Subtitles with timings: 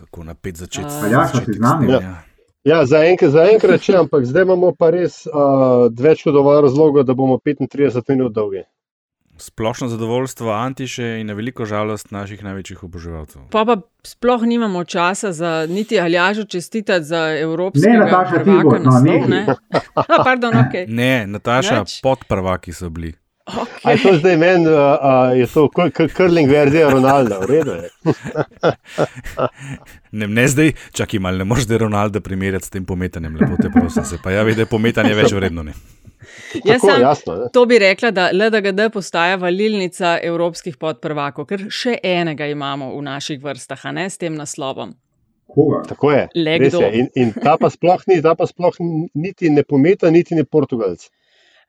[0.00, 0.88] kako napet začeti.
[0.88, 1.86] S- ja, začeti si z s nami?
[1.86, 2.00] tem, Ja.
[2.02, 2.16] ja.
[2.62, 5.32] Ja, zaenkrat za enkrat še, ampak zdaj imamo pa res uh,
[5.90, 7.80] več kot dovolj razlogov, da bomo 35
[8.10, 8.66] minut dolgi.
[9.38, 13.46] Splošno zadovoljstvo Antiše in na veliko žalost naših največjih oboževalcev.
[13.48, 18.64] Pa pa sploh nimamo časa za niti aljažo čestitati za evropske Ne, Nataša, ti prvaka
[18.66, 19.04] bo, no, naslov.
[19.06, 19.28] nehaj.
[19.30, 19.40] Ne,
[19.96, 20.74] A, pardon, ok.
[20.86, 23.14] Ne, Nataša, podprvaki so bili.
[23.84, 27.46] A je to zdaj meni, uh, uh, je to kr- kr- curling verzija Ronalda, v
[27.50, 27.88] redu je.
[30.12, 34.04] Ne, ne zdaj, čakaj malo, ne moreš Ronalda primerjati s tem pometanjem, lepo te prosim.
[34.04, 35.62] Se pa javi, da je pometanje več vredno.
[35.62, 35.72] Ne?
[36.64, 37.34] Jaz Tako, sem jasno.
[37.34, 37.46] Ne?
[37.52, 43.38] to bi rekla, da LDGD postaja valilnica evropskih podprvakov, ker še enega imamo v naših
[43.42, 44.96] vrstah, a ne s tem naslovom.
[45.50, 45.82] Koga?
[45.88, 46.26] Tako je.
[46.34, 46.90] Je.
[46.98, 48.76] In, in ta pa sploh ni, ta pa sploh
[49.14, 51.06] niti ne pometa, niti ne portugalc.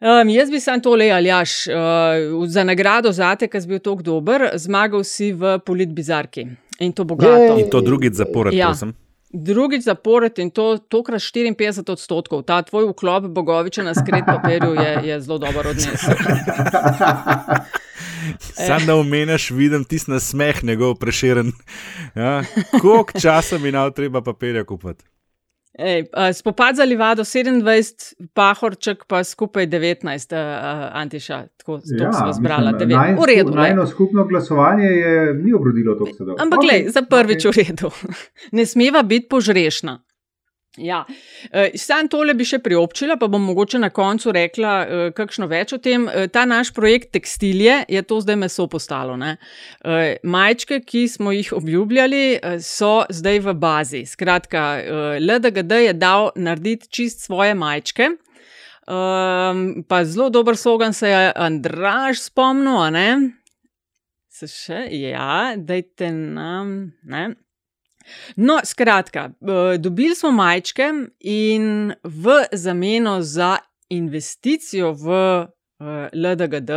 [0.02, 4.48] Um, jaz bi sam tole, Aljaš, uh, za nagrado zate, ker si bil tako dober,
[4.58, 6.48] zmagal si v politbizarki.
[6.82, 7.38] In to bogato.
[7.38, 7.62] Jej.
[7.62, 8.72] In to drugič zapored, Ja.
[8.72, 8.96] prosim.
[9.34, 12.42] Drugič zapored in to tokrat 54 odstotkov.
[12.44, 16.18] Ta tvoj vklop Bogoviča na skret papirju je, je zelo dobro odnesel.
[18.68, 21.52] Sam da omeniš, vidim tisti nasmeh, njegov preširen.
[22.16, 22.44] Ja,
[22.82, 25.04] koliko časa mi nav treba papirja kupiti?
[25.74, 32.72] Ej, spopad za Livado 27, Pahorček pa skupaj 19, uh, Antiša, tako ja, smo zbrala.
[32.72, 32.96] mislim, 9.
[32.96, 33.52] najn V redu.
[33.56, 36.36] Najno skupno glasovanje je ni obrodilo toliko sadov.
[36.40, 37.64] Ampak, Okej, okay, za prvič okej.
[37.64, 37.92] v redu.
[38.58, 40.00] Ne smeva biti požrešna.
[40.80, 41.02] Ja.
[41.52, 45.74] E, Sam tole bi še priobčila, pa bom mogoče na koncu rekla e, kakšno več
[45.76, 46.06] o tem.
[46.08, 49.18] E, Ta naš projekt tekstilije je to zdaj meso postalo.
[49.20, 49.36] Ne?
[50.24, 54.04] Majčke, ki smo jih obljubljali, so zdaj v bazi.
[54.08, 54.64] Skratka,
[55.20, 58.14] LDGD je dal narediti čist svoje majčke.
[58.92, 63.08] Um, pa zelo dober slogan se je Andraž spomnil, a ne?
[64.32, 66.92] Se še, ja, dajte nam.
[67.04, 67.36] Ne?
[68.36, 69.30] No, skratka,
[69.80, 73.58] dobili smo majčke in v zameno za
[73.90, 75.46] investicijo v
[76.14, 76.72] LDGD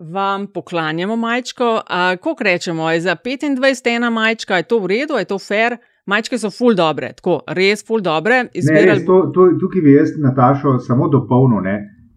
[0.00, 1.80] vam poklanjamo majčko.
[1.88, 5.76] Kako rečemo, je za 25 ena majčka, je to v redu, je to fair?
[6.06, 8.42] Majčke so ful dobre, tako res ful dobre.
[8.42, 11.68] Ne, res, Izbirali to, to, tukaj bi jaz Natašo samo dopolnil.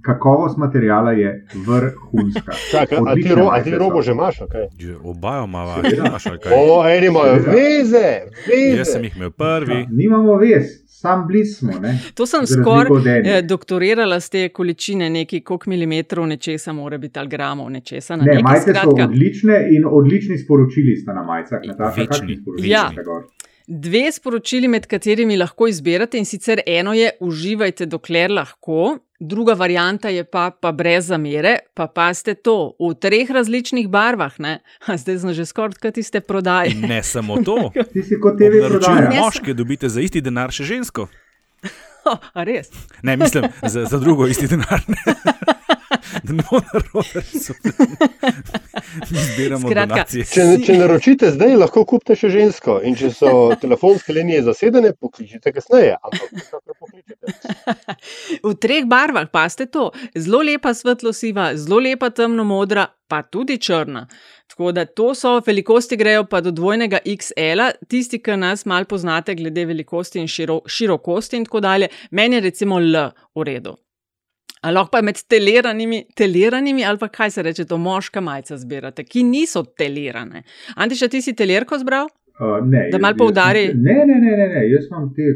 [0.07, 0.13] Ne?
[0.13, 2.51] Kakovost materijala je vrhunska.
[2.71, 3.77] Čakaj, a ti, ro, a ti so.
[3.77, 4.39] robo že imaš?
[4.39, 4.67] Okay.
[4.79, 6.07] Že Obajo imamo, Seveda.
[6.07, 6.51] imaš ali kaj?
[6.55, 8.07] O, eni imajo veze,
[8.47, 8.77] veze.
[8.77, 9.87] Jaz sem jih imel prvi.
[9.91, 11.79] Nimamo vez, sam bliz smo.
[11.81, 11.99] Ne?
[12.13, 17.27] To sem skoraj eh, doktorirala z te količine, nekaj koliko milimetrov nečesa, mora biti ali
[17.29, 18.15] gramov nečesa.
[18.15, 21.59] Na Ne, nekaj, majice so skratka, odlične in odlični sporočili sta na majicah.
[21.97, 22.91] Večni, sporočili Ja.
[23.05, 23.23] gor?
[23.67, 30.09] Dve sporočili, med katerimi lahko izberete, in sicer eno je: uživajte, dokler lahko, druga varianta
[30.09, 34.35] je pa, pa brez zamere, pa paste to v treh različnih barvah.
[34.39, 34.59] Ne?
[34.87, 36.75] A Zdaj smo že skoraj kot tiste prodaje.
[36.93, 37.71] Ne samo to.
[37.93, 39.09] Ti si kot Ob TV naročilu prodaja.
[39.09, 41.07] Ne, moške dobite za isti denar še žensko.
[42.35, 42.67] A res?
[42.99, 44.83] Ne, mislim, za, za drugo isti denar.
[49.11, 50.25] Mi zbiramo Skratka, donacije.
[50.25, 52.77] Če, če naročite zdaj, lahko kupite še žensko.
[52.87, 53.31] In če so
[53.63, 55.97] telefonske linije zasedene, pokličite kasneje.
[55.99, 56.29] Ampak
[56.79, 57.25] pokličite.
[58.43, 59.89] V treh barvah, paste to.
[60.15, 64.07] Zelo lepa svetlo-siva, zelo lepa temno-modra, pa tudi črna.
[64.47, 69.35] Tako da to so velikosti, grejo pa do dvojnega XL, tisti, ki nas malo poznate,
[69.35, 71.87] glede velikosti in širo, širokosti in tako dalje.
[72.11, 73.82] Meni je recimo L v redu.
[74.63, 79.03] A lahko pa med teleranimi, teleranimi ali pa kaj se reče, to moška majica zbirate,
[79.03, 80.43] ki niso telirane.
[80.75, 82.07] Antiša, ti si telerko zbral?
[82.39, 83.67] Uh, ne, Da malo poudari.
[83.75, 85.35] Ne, ne, ne, ne, ne, jaz imam te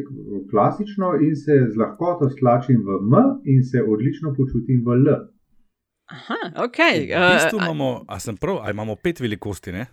[0.52, 5.12] klasično in se z lahkoto stlačim v M in se odlično počutim v L.
[6.08, 6.80] Aha, ok.
[7.12, 9.86] V bistvu imamo, a sem prav, a imamo pet velikosti, ne?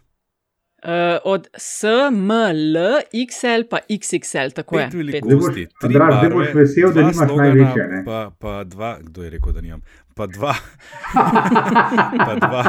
[0.85, 2.77] Uh, od S, M, L,
[3.09, 4.89] XL pa XXL, tako je.
[4.91, 8.01] Pet velikosti, tri zdaj barve, boš vesel, da dva nimaš slogana, največje, ne?
[8.05, 9.81] Pa, pa dva, kdo je rekel, da nimam?
[10.13, 10.53] Pa dva,
[12.27, 12.65] pa dva,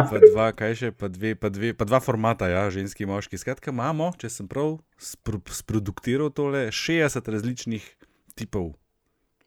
[0.00, 3.36] pa dva, kaj še, pa dve, pa dve, pa dva formata, ja, ženski in moški.
[3.36, 7.84] Skratka, imamo, če sem prav spro, sproduktiral tole, 60 različnih
[8.32, 8.72] tipov.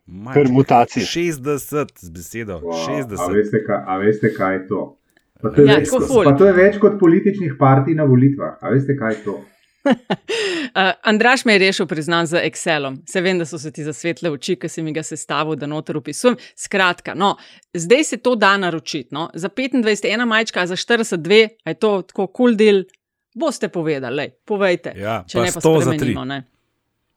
[0.05, 0.45] Majčkih.
[0.45, 1.09] Permutacij.
[1.09, 3.33] 60 z besedo, Wow, a, 60.
[3.33, 4.81] veste, kaj, a veste, kaj je to?
[5.41, 8.57] Pa to, Ja, več, kot- pa to je več kot političnih partij na volitvah.
[8.61, 9.39] A veste, kaj je to?
[10.71, 13.01] Uh, Andraš me je rešil, priznam, z Excelom.
[13.09, 15.97] Se vem, da so se ti zasvetle oči, ki si mi ga sestavil, da noter
[15.97, 16.37] upisujem.
[16.55, 17.33] Skratka, no,
[17.75, 19.09] zdaj se to da naročiti.
[19.11, 19.25] No.
[19.33, 22.83] Za 25, ena majčka, za 42, a je to tako kul cool deal.
[23.35, 24.93] Boste povedali, lej, povejte.
[24.95, 25.97] Ja, če pa ne pa 100 za 3.
[25.97, 26.25] spremenimo.
[26.25, 26.39] Ne.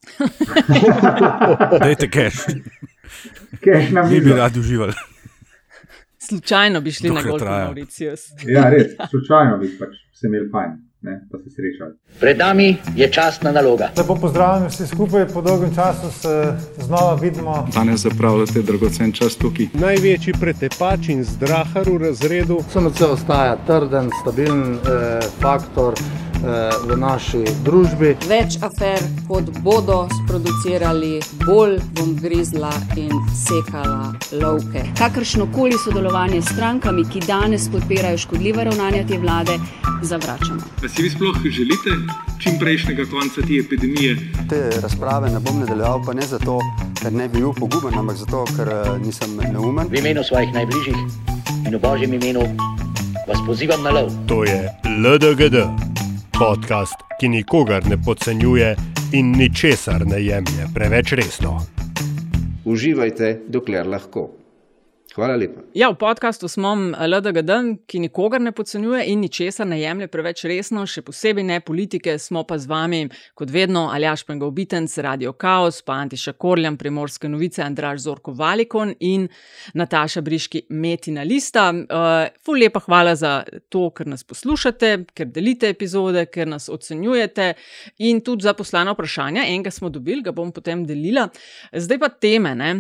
[1.84, 2.50] Dajte cash,
[3.92, 4.92] na mi bi radi uživali.
[6.28, 7.64] Slučajno bi šli na golf na traja.
[7.64, 8.20] Mauricius.
[8.46, 10.70] Ja, res, slučajno bi pač se imeli fajn.
[11.04, 11.92] ne, pa se srečali.
[12.20, 13.90] Pred nami je časna naloga.
[13.96, 17.68] Lepo pozdravljam vsi skupaj, po dolgem času se znova vidimo.
[17.74, 19.66] Danes zapravljate dragocen čas tukaj.
[19.74, 22.60] Največji pretepač in zdrahar v razredu.
[22.72, 25.94] SMC ostaja trden, stabilen eh, faktor
[26.44, 28.14] v naši družbi.
[28.28, 34.84] Več afer, kot bodo sproducirali, bolj bom grizla in sekala lovke.
[34.98, 39.58] Kakršno koli sodelovanje s strankami, ki danes podpirajo škodljive ravnanja te vlade,
[40.02, 40.60] zavračamo.
[40.80, 41.96] Pa si vi sploh želite
[42.42, 44.16] čim prejšnjega konca te epidemije?
[44.50, 46.58] Te razprave ne bom nadaljeval, pa ne zato,
[47.00, 48.70] ker ne bi bil poguben, ampak zato, ker
[49.00, 49.88] nisem neumen.
[49.88, 50.96] V imenu svojih najbližjih
[51.64, 52.44] in v božjem imenu
[53.24, 54.12] vas pozivam na lov.
[54.28, 55.93] To je LDGD
[56.38, 58.76] podcast, ki nikogar ne podcenjuje
[59.12, 61.60] in ničesar ne jemlje preveč resno.
[62.64, 64.43] Uživajte, dokler lahko.
[65.14, 65.60] Hvala lepa.
[65.74, 67.50] Ja, v podkastu smo LDGD,
[67.86, 72.16] ki nikogar ne podcenjuje in ničesar ne jemlje preveč resno, še posebej ne politike.
[72.18, 72.98] Smo pa z vami,
[73.38, 79.28] kot vedno, Aljaš Pengovitenc, Radio Chaos, pa Antiša Korljam, Primorske novice, Andraž Zorko Valikon in
[79.78, 81.68] Nataša Briški, Metina Lista.
[81.70, 83.36] Uh, ful lepa hvala za
[83.70, 87.52] to, ker nas poslušate, ker delite epizode, ker nas ocenjujete
[88.02, 89.46] in tudi za poslana vprašanja.
[89.46, 91.28] Enega smo dobili, ga bom potem delila.
[91.70, 92.58] Zdaj pa teme.
[92.58, 92.74] Ne?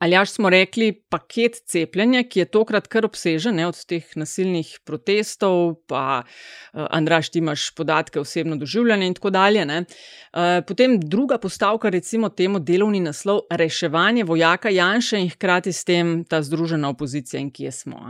[0.00, 4.70] Ali až smo rekli, paket cepljenja, ki je tokrat kar obsežen, ne, od teh nasilnih
[4.88, 9.66] protestov, pa uh, Andraš, ti imaš podatke osebno doživljanje in tako dalje.
[9.68, 16.24] Uh, potem druga postavka, recimo temu delovni naslov, reševanje vojaka Janša in hkrati s tem
[16.24, 18.00] ta združena opozicija in kje smo.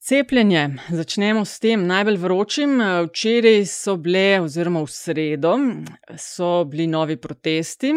[0.00, 0.68] Cepljenje.
[0.88, 2.80] Začnemo s tem najbolj vročim.
[2.80, 5.56] Včeraj so bile, oziroma v sredo,
[6.16, 7.92] so bili novi protesti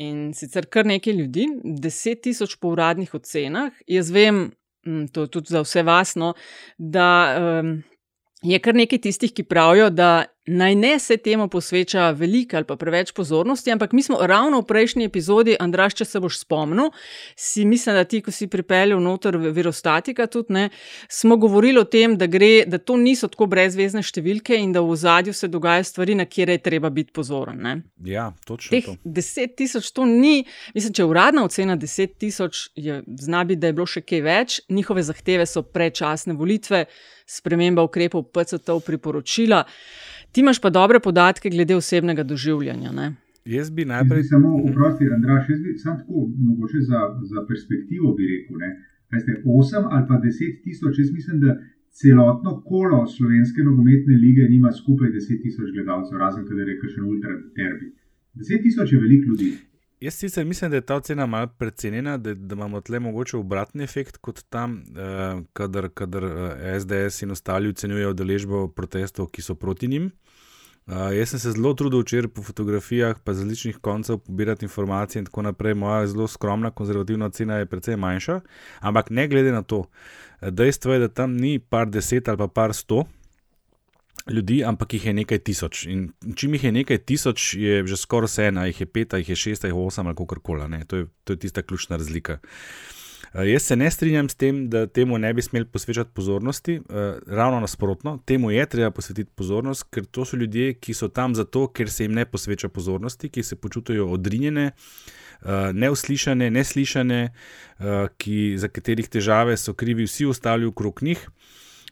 [0.00, 1.46] in sicer kar nekaj ljudi,
[1.84, 3.76] deset tisoč po uradnih ocenah.
[3.90, 4.48] Jaz vem,
[5.12, 6.32] to je tudi za vse vas, no,
[6.78, 7.08] da
[7.60, 7.74] um,
[8.42, 12.76] je kar nekaj tistih, ki pravijo, da naj ne se temu posveča veliko ali pa
[12.76, 16.90] preveč pozornosti, ampak mi smo ravno v prejšnji epizodi, Andraš, če se boš spomnil,
[17.36, 20.68] si mislim, da ti, ko si pripeljal noter virostatika, tudi ne,
[21.08, 24.96] smo govorili o tem, da, gre, da to niso tako brezvezne številke in da v
[24.96, 27.60] zadju se dogajajo stvari, na kjer je treba biti pozoren.
[27.60, 27.76] Ne.
[28.04, 28.72] Ja, točno.
[28.72, 28.96] Teh to.
[29.04, 30.44] deset tisoč to ni,
[30.74, 34.60] mislim, če uradna ocena deset tisoč je, zna biti, da je bilo še kaj več,
[34.72, 36.86] njihove zahteve so prečasne volitve,
[37.30, 39.64] sprememba ukrepov PCT-ov priporočila.
[40.32, 42.92] Ti imaš pa dobre podatke glede osebnega doživljanja.
[42.92, 43.06] Ne?
[43.44, 44.18] Jaz bi najprej.
[44.18, 47.00] Jaz bi samo vprosti, Andraš, jaz bi samo tako, mogoče za,
[47.32, 48.56] za perspektivo bi rekel.
[49.12, 51.50] Veste, 8 ali pa 10 tisoč, jaz mislim, da
[52.00, 57.32] celotno kolo slovenske nogometne lige nima skupaj 10 tisoč gledalcev, razen kadar je še ultra
[57.58, 57.86] derbi.
[58.34, 59.50] 10 tisoč je veliko ljudi.
[60.00, 63.84] Jaz sicer mislim, da je ta ocena malo precenjena, da, da imamo tle mogoče obratni
[63.84, 69.54] efekt kot tam, eh, kadar, kadar eh, SDS in ostali ocenjujejo deležbo protestov, ki so
[69.54, 70.10] proti njim.
[70.86, 75.20] Uh, jaz sem se zelo trudil včeraj po fotografijah, pa z različnih koncev pobirati informacije
[75.20, 75.74] in tako naprej.
[75.74, 78.40] Moja zelo skromna, konzervativna cena je precej manjša,
[78.80, 79.84] ampak ne glede na to,
[80.40, 83.04] dejstvo je, da tam ni par deset ali pa par sto,
[84.28, 85.86] ljudi, ampak jih je nekaj tisoč.
[85.86, 89.28] In čim jih je nekaj tisoč, je že skoraj vse, a jih je pet, jih
[89.28, 90.84] je šest, jih je osem ali kako koli.
[90.86, 92.38] To, to je tista ključna razlika.
[92.40, 96.84] Uh, jaz se ne strinjam s tem, da temu ne bi smeli posvečati pozornosti, uh,
[97.26, 101.68] ravno nasprotno, temu je treba posvetiti pozornost, ker to so ljudje, ki so tam zato,
[101.68, 107.22] ker se jim ne posveča pozornosti, ki se počutijo odrinjene, uh, neuslišane, neslišane,
[107.78, 107.86] uh,
[108.18, 111.28] ki, za katerih težave so krivi vsi ostali okrog njih,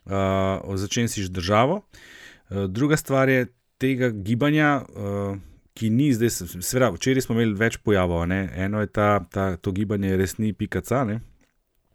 [0.05, 1.75] uh, začenši z državo.
[1.75, 2.18] Uh,
[2.51, 3.47] druga stvar je
[3.79, 5.39] tega gibanja, uh,
[5.79, 8.27] ki ni zdaj, seveda, včeraj smo imeli več pojavov.
[8.31, 8.49] Ne?
[8.59, 11.05] Eno je ta, ta, to gibanje resni, pikaca.
[11.05, 11.13] Uh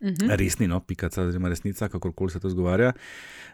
[0.10, 0.16] mhm.
[0.16, 0.36] -huh.
[0.40, 2.94] Resni, no, pikaca, oziroma resnica, kakorkoli se to zgovarja.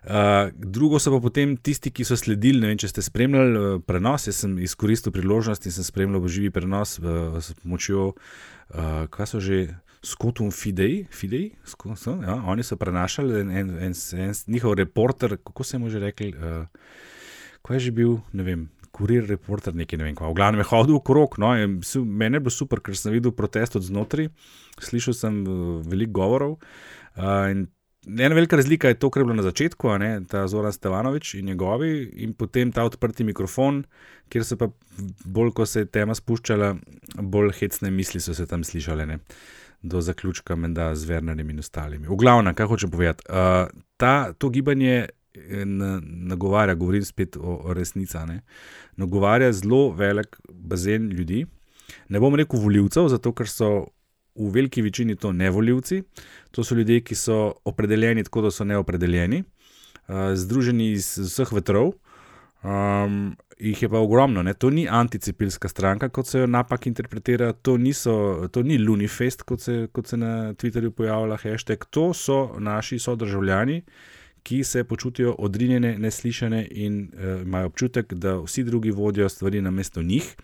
[0.03, 0.09] Uh,
[0.53, 2.67] drugo so pa potem tisti, ki so sledili.
[2.67, 6.99] Vem, če ste spremljali uh, prenos, jaz sem izkoristil priložnost in sem spremljal živi prenos
[6.99, 7.05] uh,
[7.43, 8.07] s pomočjo,
[8.69, 9.67] uh, kaj so že.
[10.01, 15.37] Skotum Fidej, Fidej sko, so, ja, oni so prenašali en, en, en, en njihov reporter,
[15.43, 16.67] kako se mu že rekli, uh,
[17.61, 20.31] ko je že bil, ne vem, kurir reporter, nekaj ne vem, kva.
[20.31, 21.35] v glavnem je hodil okrog.
[21.37, 21.51] No,
[22.05, 24.31] meni je bilo super, ker sem videl protest od znotraj,
[24.79, 26.57] slišal sem uh, veliko govorov.
[27.19, 27.67] Uh,
[28.07, 31.51] Ena velika razlika je to, kar je bilo na začetku, ne, ta Zoran Stevanovič in
[31.51, 33.83] njegovi, in potem ta odprti mikrofon,
[34.31, 34.69] kjer so pa
[35.27, 36.77] bolj, ko se je tema spuščala,
[37.19, 39.05] bolj hecne misli so se tam slišale.
[39.05, 39.19] Ne
[39.81, 42.07] do zaključka, menda z Vernerjem in ostalimi.
[42.07, 45.65] V glavnem, kaj hočem povedati, uh, ta, to gibanje eh,
[46.03, 48.17] nagovarja, govorim spet o, o resnici,
[48.95, 51.45] nagovarja zelo velik bazen ljudi.
[52.09, 53.69] Ne bom rekel voljivcev, zato ker so
[54.35, 56.03] v veliki večini to ne voljivci,
[56.51, 59.43] to so ljudje, ki so opredeljeni tako, da so neopredeljeni.
[60.07, 61.93] uh, združeni iz vseh vetrov.
[62.63, 64.53] Um, jih je pa ogromno, ne?
[64.53, 69.61] to ni anticepilska stranka, kot se jo napak interpretira, to, niso, to ni Lunifest, kot
[69.61, 73.81] se, kot se na Twitterju pojavlja hashtag, to so naši sodržavljani,
[74.43, 79.71] ki se počutijo odrinjene, neslišene in uh, imajo občutek, da vsi drugi vodijo stvari na
[79.71, 80.35] mesto njih.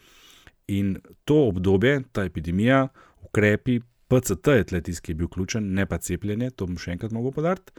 [0.67, 2.88] In to obdobje, ta epidemija,
[3.22, 6.91] ukrepi, PCT je tle tisti, ki je bil ključen, ne pa cepljenje, to bom še
[6.98, 7.72] enkrat mogel podariti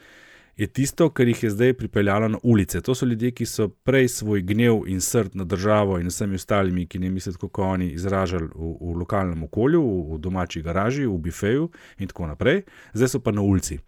[0.57, 2.81] je tisto, kar jih je zdaj pripeljalo na ulice.
[2.81, 6.87] To so ljudje, ki so prej svoj gnev in srd na državo in vsemi ostalimi,
[6.87, 11.19] ki ne mislijo, kako oni izražali v, v lokalnem okolju, v, v domači garaži, v
[11.19, 12.63] bifeju in tako naprej,
[12.95, 13.79] zdaj so pa na ulici.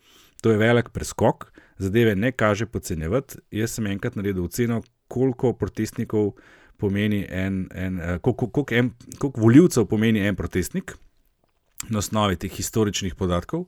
[0.43, 3.39] To je velik preskok, zadeve ne kaže podcenjevati.
[3.51, 6.35] Jaz sem enkrat naredil oceno, koliko protestnikov
[6.77, 10.95] pomeni en, en eh, koliko, koliko, en, koliko voljivcev pomeni en protestnik
[11.89, 13.67] na osnovi teh historičnih podatkov.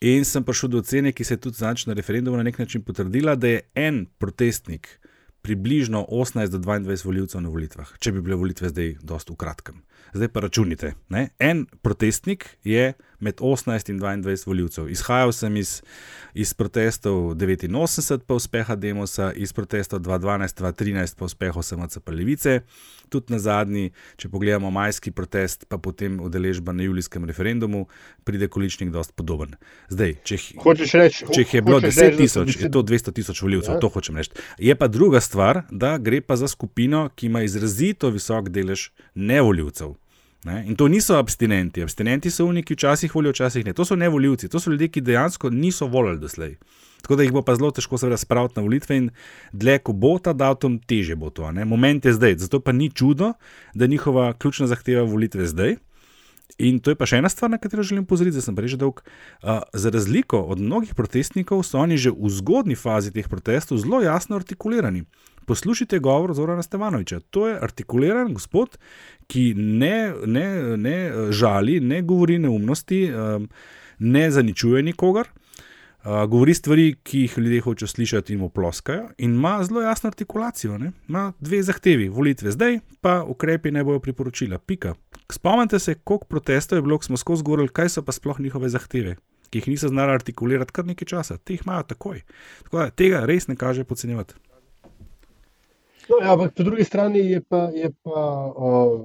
[0.00, 3.34] In sem prišel do ocene, ki se je tudi na referendumu na nek način potrdila,
[3.34, 5.00] da je en protestnik
[5.42, 9.82] približno 18 do 22 voljivcev na volitvah, če bi bile volitve zdaj dost v kratkem.
[10.12, 10.94] Zdaj pa računite.
[11.08, 11.28] Ne?
[11.38, 14.88] En protestnik je med 18 in 22 voljivcev.
[14.90, 15.82] Izhajal sem iz,
[16.34, 22.60] iz protestov 89, pa uspeha Demosa, iz protestov 2012, 2013, pa uspeha SMC Levice.
[23.08, 27.86] Tudi na zadnji, če pogledamo majski protest, pa potem udeležba na julijskem referendumu,
[28.24, 29.56] pride količnik dost podoben.
[29.88, 30.38] Zdaj, če,
[30.92, 33.80] reč, če jih je bilo 10 tisoč, je to 200 tisoč voljivcev, ja.
[33.80, 34.36] to hočem reči.
[34.60, 39.87] Je pa druga stvar, da gre pa za skupino, ki ima izrazito visok delež nevoljivcev.
[40.44, 40.64] Ne?
[40.66, 41.82] In to niso abstinenti.
[41.82, 43.72] Abstinenti so uniki, včasih volijo, včasih ne.
[43.72, 46.56] To so nevoljivci, to so ljudje, ki dejansko niso volili doslej.
[47.02, 49.10] Tako da jih bo pa zelo težko se razpraviti na volitve, in
[49.52, 51.52] dlje, ko bo ta datum, teže bo to.
[51.52, 51.64] Ne?
[51.64, 52.38] Moment je zdaj.
[52.38, 53.32] Zato pa ni čudo,
[53.74, 55.76] da je njihova ključna zahteva volitve zdaj.
[56.58, 58.80] In to je pa še ena stvar, na katero želim pozoriti, da sem prej že
[58.80, 59.02] dolg.
[59.42, 64.00] Uh, za razliko od mnogih protestnikov, so oni že v zgodni fazi teh protestov zelo
[64.02, 65.04] jasno artikulirani.
[65.48, 67.20] Poslušajte govor Zorana Stevanoviča.
[67.32, 68.76] To je artikuliran gospod,
[69.28, 70.96] ki ne, ne, ne
[71.32, 73.48] žali, ne govori neumnosti, um,
[73.98, 75.28] ne zaničuje nikogar.
[75.28, 75.47] Uh,
[76.04, 80.78] govori stvari, ki jih ljudje hočejo slišati in mu ploskajo, in ima zelo jasno artikulacijo.
[80.78, 80.92] Ne?
[81.08, 84.58] Ima dve zahtevi, volitve zdaj, pa ukrepi ne bojo priporočila.
[84.58, 84.94] Pika.
[85.32, 88.68] Spomnite se, koliko protestov je bilo, ko smo skozi govorili, kaj so pa sploh njihove
[88.68, 89.16] zahteve,
[89.50, 92.22] ki jih niso znali artikulirati kar nekaj časa, te jih imajo takoj.
[92.62, 94.34] Tako da tega res ne kaže podcenjevati.
[96.08, 99.02] No, ja, ampak po drugi strani je pa, je pa uh,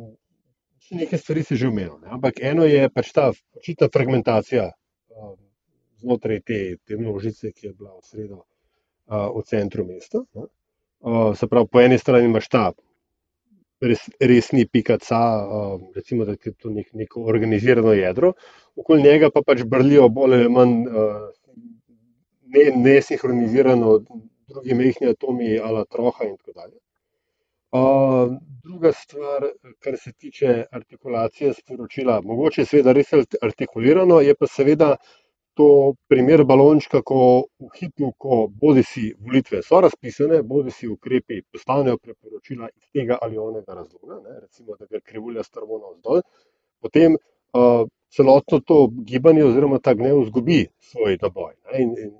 [0.92, 2.00] nekaj stvari se že umenilo.
[2.06, 4.83] Ampak eno je pač ta očitna fragmentacija uh,
[6.03, 10.24] znotraj te, te množice, ki je bila v sredo uh, v centru mesta.
[10.33, 12.65] Uh, se pravi, po eni strani imaš ta
[13.83, 18.33] res, resni pikaca, uh, recimo, da je to nek, neko organizirano jedro,
[18.75, 21.25] okoli njega pa pač brlijo bolj ali manj uh,
[22.83, 23.98] nesinhronizirano.
[24.03, 24.22] Ne
[24.53, 26.75] Drugi mehki atomi, ala troha, in tako dalje
[28.63, 29.41] druga stvar,
[29.79, 33.07] kar se tiče artikulacije sporočila, mogoče seveda res
[33.41, 34.95] artikulirano, je pa seveda
[35.57, 41.41] to primer balončka, ko v hipu, ko bodi si volitve so razpisane, bodi si ukrepi
[41.51, 46.22] postanejo priporočila iz tega ali onega razloga, ne, recimo, da gre krivulja strmo navzdol,
[46.81, 47.83] potem uh,
[48.13, 52.15] celotno to gibanje oziroma ta gnev zgubi svoj naboj ne, in, in,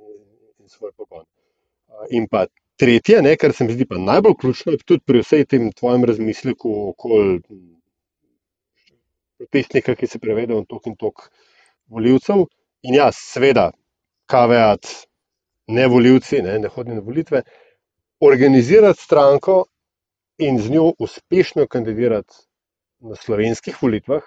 [0.60, 1.26] in svoj pogon.
[1.88, 5.44] Uh, in pa Tretje, ne, kar se mi zdi pa najbolj ključno, tudi pri vsej
[5.46, 7.36] tem tvojem razmisleku okoli
[9.38, 11.28] protestnika, ki se prevede v tok in tok
[11.94, 12.48] voljivcev.
[12.84, 13.70] In ja, seveda,
[14.28, 14.90] kaveat,
[15.72, 17.42] ne voljivci, ne, ne hodijo na volitve,
[18.20, 19.66] organizirati stranko
[20.38, 22.36] in z njo uspešno kandidirati
[23.00, 24.24] na slovenskih volitvah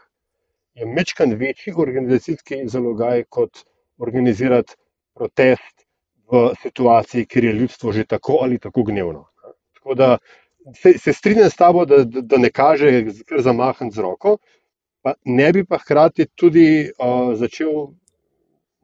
[0.74, 3.64] je mečkan večji organizacijski zalogaj kot
[3.98, 4.74] organizirati
[5.14, 5.84] protest
[6.32, 9.26] v situaciji, kjer je ljudstvo že tako ali tako gnevno.
[9.74, 10.18] Tako da
[10.74, 14.38] se, se strinjam s tabo, da, da, da ne kaže kar zamahen z roko,
[15.02, 17.88] pa ne bi pa hkrati tudi uh, začel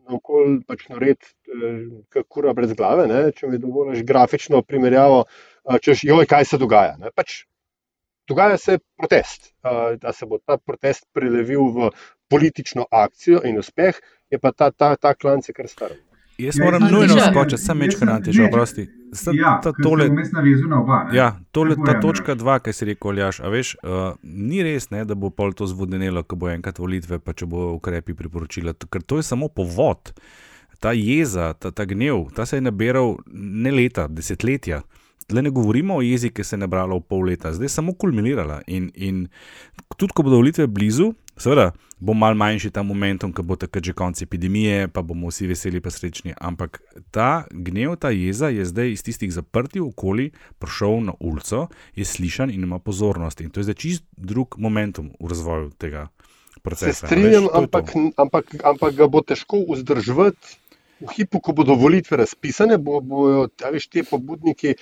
[0.08, 3.22] naokol pač narediti, uh, kura brez glave, ne?
[3.36, 6.96] če mi dovoliš grafično primerjavo, uh, češ, joj, kaj se dogaja.
[7.14, 7.42] Pač,
[8.30, 9.52] dogaja se protest.
[9.62, 11.92] Uh, da se bo ta protest prelevil v
[12.32, 13.98] politično akcijo in uspeh,
[14.32, 15.96] je pa ta, ta, ta klan se kar star.
[16.38, 18.86] Jaz moram nujno skočiti, sem več hraniti, že oprosti.
[19.36, 20.06] Ja, ta, tole,
[20.72, 24.88] oba, ja, tole, ta točka dva, ki si rekel, Aljaš, a veš, uh, ni res,
[24.94, 28.72] ne, da bo pol to zvodenelo, ko bo enkrat volitve, pa če bo ukrepi priporočila,
[28.88, 30.14] ker to je samo povod.
[30.82, 34.80] Ta jeza, ta, ta gnev, ta se je nabiral ne leta, desetletja.
[35.28, 37.94] Tle ne govorimo o jezi, ki se je nabrala v pol leta, zdaj je samo
[37.94, 38.62] kulminirala.
[38.66, 39.26] In, in
[39.94, 41.72] tudi, ko bodo volitve blizu, Seveda
[42.02, 45.78] bo mal manjši ta momentum, ko bo takrat že konec epidemije, pa bomo vsi veseli
[45.78, 46.34] in srečni.
[46.34, 46.82] Ampak
[47.14, 52.50] ta gnev, ta jeza je zdaj iz tistih zaprtih okolij prišel na ulico, je slišan
[52.50, 53.40] in ima pozornost.
[53.40, 56.08] In to je zdaj čist drug momentum v razvoju tega
[56.62, 57.06] procesa.
[57.06, 60.58] Se strinjam, ampak, ampak, ampak ga bo težko vzdrževati
[61.02, 64.74] v hipu, ko bodo volitve razpisane, bo, bojo veš, ti pobudniki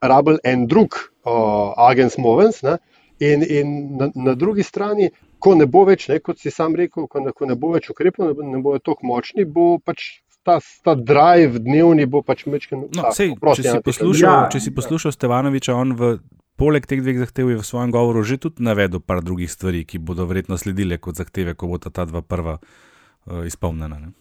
[0.00, 2.62] rabili en drug uh, agens movens.
[2.64, 2.78] Ne?
[3.22, 7.06] In, in na, na drugi strani, ko ne bo več, ne, kot si sam rekel,
[7.10, 10.58] ko ne, ko ne bo več ukrepov, ne, ne bojo tako močni, bo pač ta,
[10.84, 12.88] ta drive dnevni bo pač mečken.
[12.96, 16.16] No, sej, če, si poslušal, ja, če si poslušal Stevanoviča, on v.
[16.54, 19.98] Poleg teh dveh zahtev je v svojem govoru že tudi navedel par drugih stvari, ki
[19.98, 23.98] bodo verjetno sledile kot zahteve, ko bo ta, ta dva prva uh, izpolnjena.
[23.98, 24.12] Ne?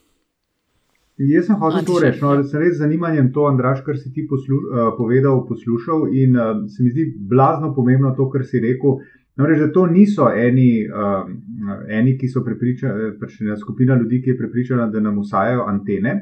[1.17, 4.09] Jaz sem hotel to reči, no, da sem res z zanimanjem to, Andraš, kar si
[4.13, 8.61] ti poslu, uh, povedal, poslušal in uh, se mi zdi blazno pomembno to, kar si
[8.63, 8.97] rekel.
[9.37, 11.27] Namreč, da to niso eni, uh,
[11.89, 16.15] eni ki so prepričani, pač skupina ljudi, ki je prepričana, da nam usajajo antene,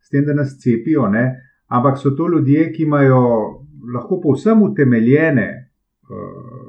[0.00, 1.26] s tem, da nas cepijo, ne?
[1.68, 3.20] ampak so to ljudje, ki imajo
[3.94, 5.48] lahko povsem utemeljene.
[6.08, 6.62] Uh,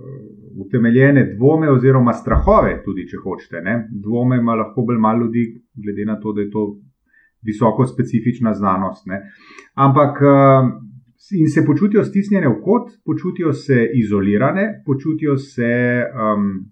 [0.55, 3.59] Utemeljene dvome, oziroma strahove, tudi če hočete.
[3.61, 3.73] Ne?
[3.91, 5.43] Dvome ima lahko bolj malo ljudi,
[5.75, 6.63] glede na to, da je to
[7.45, 9.05] visoko specifična znanost.
[9.05, 9.21] Ne.
[9.73, 10.69] Ampak eh,
[11.31, 15.71] in se počutijo stisnjene v kot, počutijo se izolirane, počutijo se
[16.13, 16.65] um,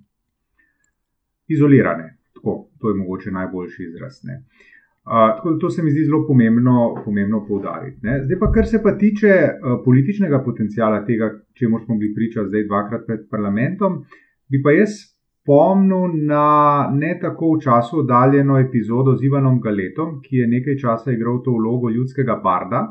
[1.48, 2.18] izolirane.
[2.34, 4.20] Tako, to je mogoče najboljši izraz.
[4.24, 7.98] Uh, tako, to se mi zdi zelo pomembno, pomembno poudariti.
[8.02, 8.20] Ne.
[8.26, 12.68] Zdaj pa, kar se pa tiče uh, političnega potencijala tega, čemu smo bili priča zdaj
[12.68, 14.04] dvakrat pred parlamentom,
[14.52, 15.13] bi pa jaz
[15.44, 21.12] spomnil na ne tako v času oddaljeno epizodo z Ivanom Galetom, ki je nekaj časa
[21.12, 22.88] igral to vlogo ljudskega barda,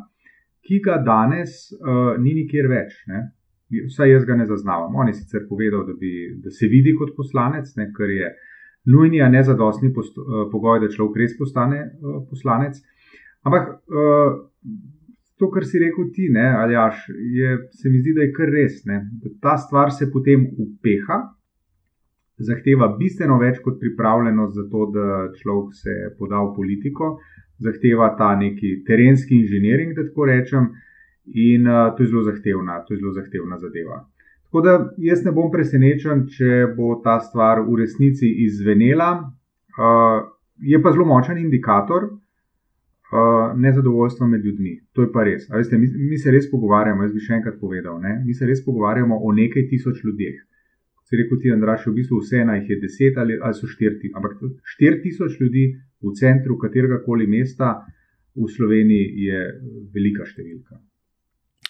[0.61, 2.93] ki ga danes uh, ni nikjer več.
[3.09, 3.25] Ne?
[3.89, 4.95] Vsaj jaz ga ne zaznavam.
[5.01, 6.13] On je sicer povedal, da, bi,
[6.45, 8.29] da se vidi kot poslanec, ne, kar je
[8.93, 12.77] nujni, a ne zadostni post, uh, pogoj, da človek res postane uh, poslanec.
[13.49, 14.41] Ampak uh,
[15.41, 18.83] to, kar si rekel ti, ne, Aljaš, je, se mi zdi, da je kar res.
[18.85, 21.23] Ne, da ta stvar se potem upeha,
[22.47, 27.17] zahteva bistveno več kot pripravljenost za to, da človek se poda v politiko,
[27.63, 30.71] zahteva ta neki terenski inženiring, da tako rečem,
[31.35, 34.03] in uh, to je zelo zahtevna, to je zelo zahtevna zadeva.
[34.49, 39.13] Tako da jaz ne bom presenečen, če bo ta stvar v resnici izvenela.
[39.73, 40.27] Uh,
[40.61, 44.75] je pa zelo močen indikator uh, nezadovoljstva med ljudmi.
[44.93, 45.47] To je pa res.
[45.51, 48.19] Veste, mi, mi se res pogovarjamo, jaz bi še enkrat povedal, ne?
[48.27, 50.43] mi se res pogovarjamo o nekaj tisoč ljudeh
[51.13, 54.13] si rekel, ti Andraš, v bistvu vse ena jih je deset ali, ali so štirti.
[54.17, 55.67] Ampak štiri tisoč ljudi
[56.01, 57.83] v centru katerega koli mesta
[58.33, 59.43] v Sloveniji je
[59.93, 60.81] velika številka.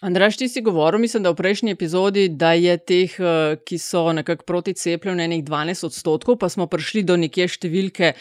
[0.03, 4.13] Andraš, ti si govoril, mislim, da v prejšnji epizodi, da je teh, eh, ki so
[4.13, 8.15] nekako proti cepljenju, nekaj 12 odstotkov, pa smo prišli do neke številke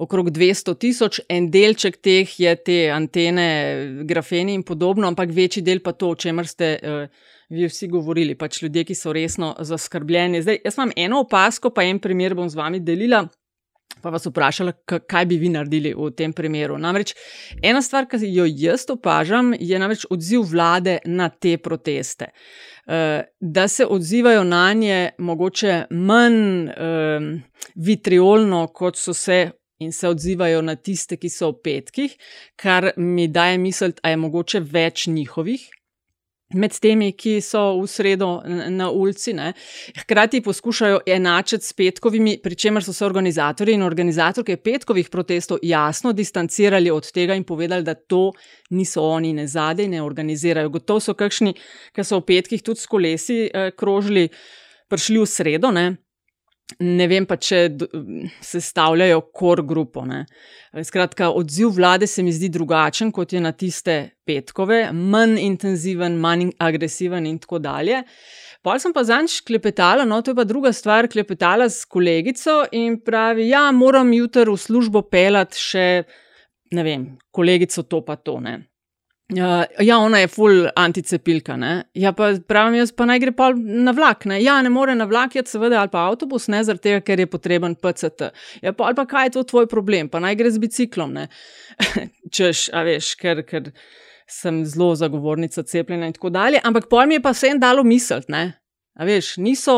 [0.00, 3.48] okrog 200 tisoč, en delček teh je te antene,
[4.08, 6.78] grafeni in podobno, ampak večji del pa to, o čemer ste.
[6.80, 10.42] Uh, vi vsi govorili, pač ljudje, ki so resno zaskrbljeni.
[10.42, 13.24] Zdaj, jaz imam eno opasko, pa en primer bom z vami delila.
[14.00, 16.78] Pa vas vprašala, kaj bi vi naredili v tem primeru.
[16.78, 17.10] Namreč
[17.58, 22.30] ena stvar, ki jo jaz opažam, je namreč odziv vlade na te proteste.
[22.86, 27.26] Uh, da se odzivajo na nje mogoče manj uh,
[27.74, 32.16] vitriolno, kot so se in se odzivajo na tiste, ki so v petkih,
[32.56, 35.68] kar mi daje misliti, da je mogoče več njihovih,
[36.54, 38.28] med temi, ki so v sredo
[38.74, 39.32] na ulici.
[39.36, 39.52] Ne.
[40.02, 46.12] Hkrati poskušajo enačiti s petkovimi, pri čemer so se organizatorji in organizatorke petkovih protestov jasno
[46.12, 48.32] distancirali od tega in povedali, da to
[48.70, 50.74] niso oni ne zadej, ne organizirajo.
[50.74, 51.54] Gotovo so kakšni,
[51.94, 54.28] ki so v petkih tudi s kolesi eh, krožili,
[54.90, 55.70] prišli v sredo.
[55.70, 56.09] Ne.
[56.78, 57.64] Ne vem pa, če
[58.44, 60.04] sestavljajo kor grupo.
[60.06, 60.22] Ne.
[60.86, 66.52] Skratka, odziv vlade se mi zdi drugačen kot je na tiste petkove, manj intenziven, manj
[66.62, 68.04] agresiven in tako dalje.
[68.62, 72.98] Pa sem pa zanj klepetala, no to je pa druga stvar, klepetala s kolegico in
[73.00, 75.86] pravi, ja, moram jutri v službo pelati še,
[76.76, 78.58] ne vem, kolegico to pa to ne.
[79.30, 81.54] Uh, ja, ona je full anticepilka.
[81.56, 81.72] Ne?
[81.94, 84.26] Ja, pa pravim, jaz pa naj gre pa na vlak.
[84.26, 84.40] Ne?
[84.42, 87.28] Ja, ne more na vlak, je seveda ali pa avtobus, ne zaradi tega, ker je
[87.30, 88.30] potreben PCT.
[88.64, 91.14] Ja, pa ali pa kaj je to tvoj problem, pa naj gre z biciklom.
[92.36, 93.70] Češ, a veš, ker, ker
[94.30, 96.62] sem zelo zagovornica cepljenja in tako dalje.
[96.64, 98.44] Ampak pol mi je pa vsem dalo misliti, ne?
[98.98, 99.76] A veš, niso,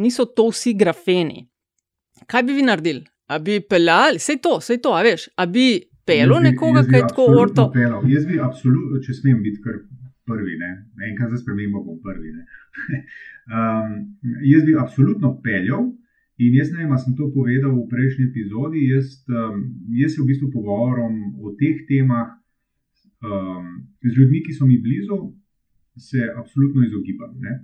[0.00, 1.44] niso to vsi grafeni.
[2.26, 3.04] Kaj bi vi naredili?
[3.28, 5.66] A bi peljali, vse to, vse to, a veš, a bi
[6.06, 7.68] pelo nekoga, ki je tako orto.
[8.06, 9.80] Jaz bi absolutno, če smem biti kar
[10.26, 10.72] prvi, ne?
[11.10, 12.32] enkrat za spremembo bom prvi.
[13.50, 13.94] um,
[14.52, 15.90] jaz bi absolutno peljal
[16.36, 18.82] In jaz ne vem, ali sem to povedal v prejšnji epizodi.
[18.92, 19.62] Jaz, um,
[19.96, 22.36] jaz se v bistvu pogovorom o teh temah
[23.24, 23.70] um,
[24.04, 25.32] z ljudmi, ki so mi blizu,
[25.96, 27.32] se absolutno izogibam.
[27.40, 27.56] Ne?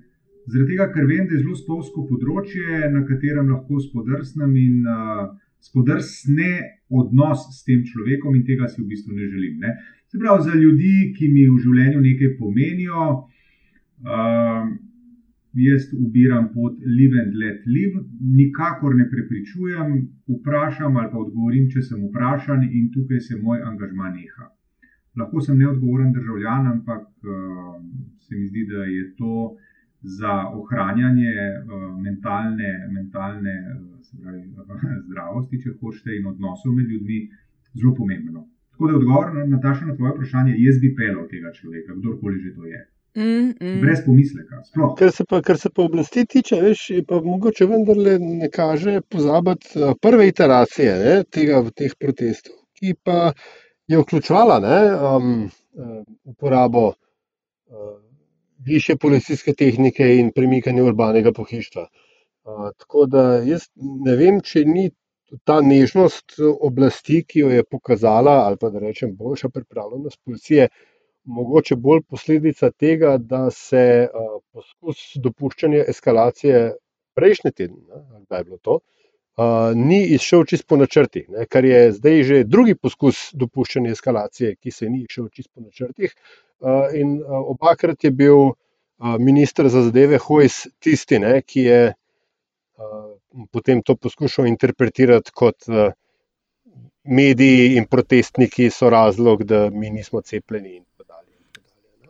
[0.48, 5.28] Zaradi tega, ker vem, da je zelo spolsko področje, na katerem lahko spodrsnem in uh,
[5.62, 6.52] spodrsne
[6.90, 9.58] odnos s tem človekom, in tega si v bistvu ne želim.
[9.62, 9.74] Ne?
[10.10, 13.04] Se pravi, za ljudi, ki mi v življenju nekaj pomenijo.
[14.02, 14.72] Uh,
[15.52, 19.94] jaz ubiram pot live and let live, nikakor ne prepričujem,
[20.38, 24.48] vprašam ali pa odgovorim, če sem vprašan, in tukaj se moj angažma neha.
[25.20, 27.76] Lahko sem neodgovoren državljan, ampak uh,
[28.24, 29.52] se mi zdi, da je to
[30.02, 33.54] za ohranjanje uh, mentalne, mentalne
[34.22, 37.20] pravi, uh, zdravosti, če hočete, in odnosov med ljudmi
[37.74, 38.48] zelo pomembno.
[38.72, 42.54] Tako da odgovor na, Nataša, na tvoje vprašanje, jaz bi pelal tega človeka, kdorkoli že
[42.56, 42.82] to je.
[43.14, 43.80] Mm, mm.
[43.80, 44.62] Brez pomisleka.
[44.64, 44.94] Sploh.
[44.98, 49.00] Kar se, pa, kar se pa oblasti tiče, veš, je pa mogoče vendarle ne kaže
[49.00, 53.34] pozabiti eh, prve iteracije ne, tega v teh protestov, ki pa
[53.86, 55.34] je vključovala ne, um,
[56.24, 58.00] uporabo uh,
[58.66, 61.86] više policijske tehnike in premikanje urbanega pohištva.
[62.78, 64.90] Tako da jaz ne vem, če ni
[65.44, 70.68] ta nežnost oblasti, ki jo je pokazala, ali pa da rečem, boljša pripravljenost policije,
[71.24, 74.08] mogoče bolj posledica tega, da se
[74.52, 76.72] poskus dopuščanja eskalacije
[77.14, 77.78] prejšnji teden,
[78.28, 78.80] da je bilo to,
[79.36, 84.56] uh, ni izšel čisto po načrtih, ne, kar je zdaj že drugi poskus dopuščanja eskalacije,
[84.56, 86.14] ki se ni izšel čisto po načrtih.
[86.60, 88.54] Uh, in uh, obakrat je bil uh,
[89.18, 93.10] ministr za zadeve Hojs tisti, ne, ki je uh,
[93.50, 95.68] potem to poskušal interpretirati kot.
[95.68, 95.92] Uh,
[97.02, 100.84] Mediji in protestniki so razlog, da mi nismo cepljeni.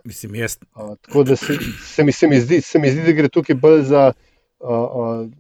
[0.05, 0.59] Mislim, jaz.
[0.77, 3.57] Uh, tako da se, se, mi, se, mi zdi, se mi zdi, da gre tukaj
[3.57, 4.32] bolj za, uh,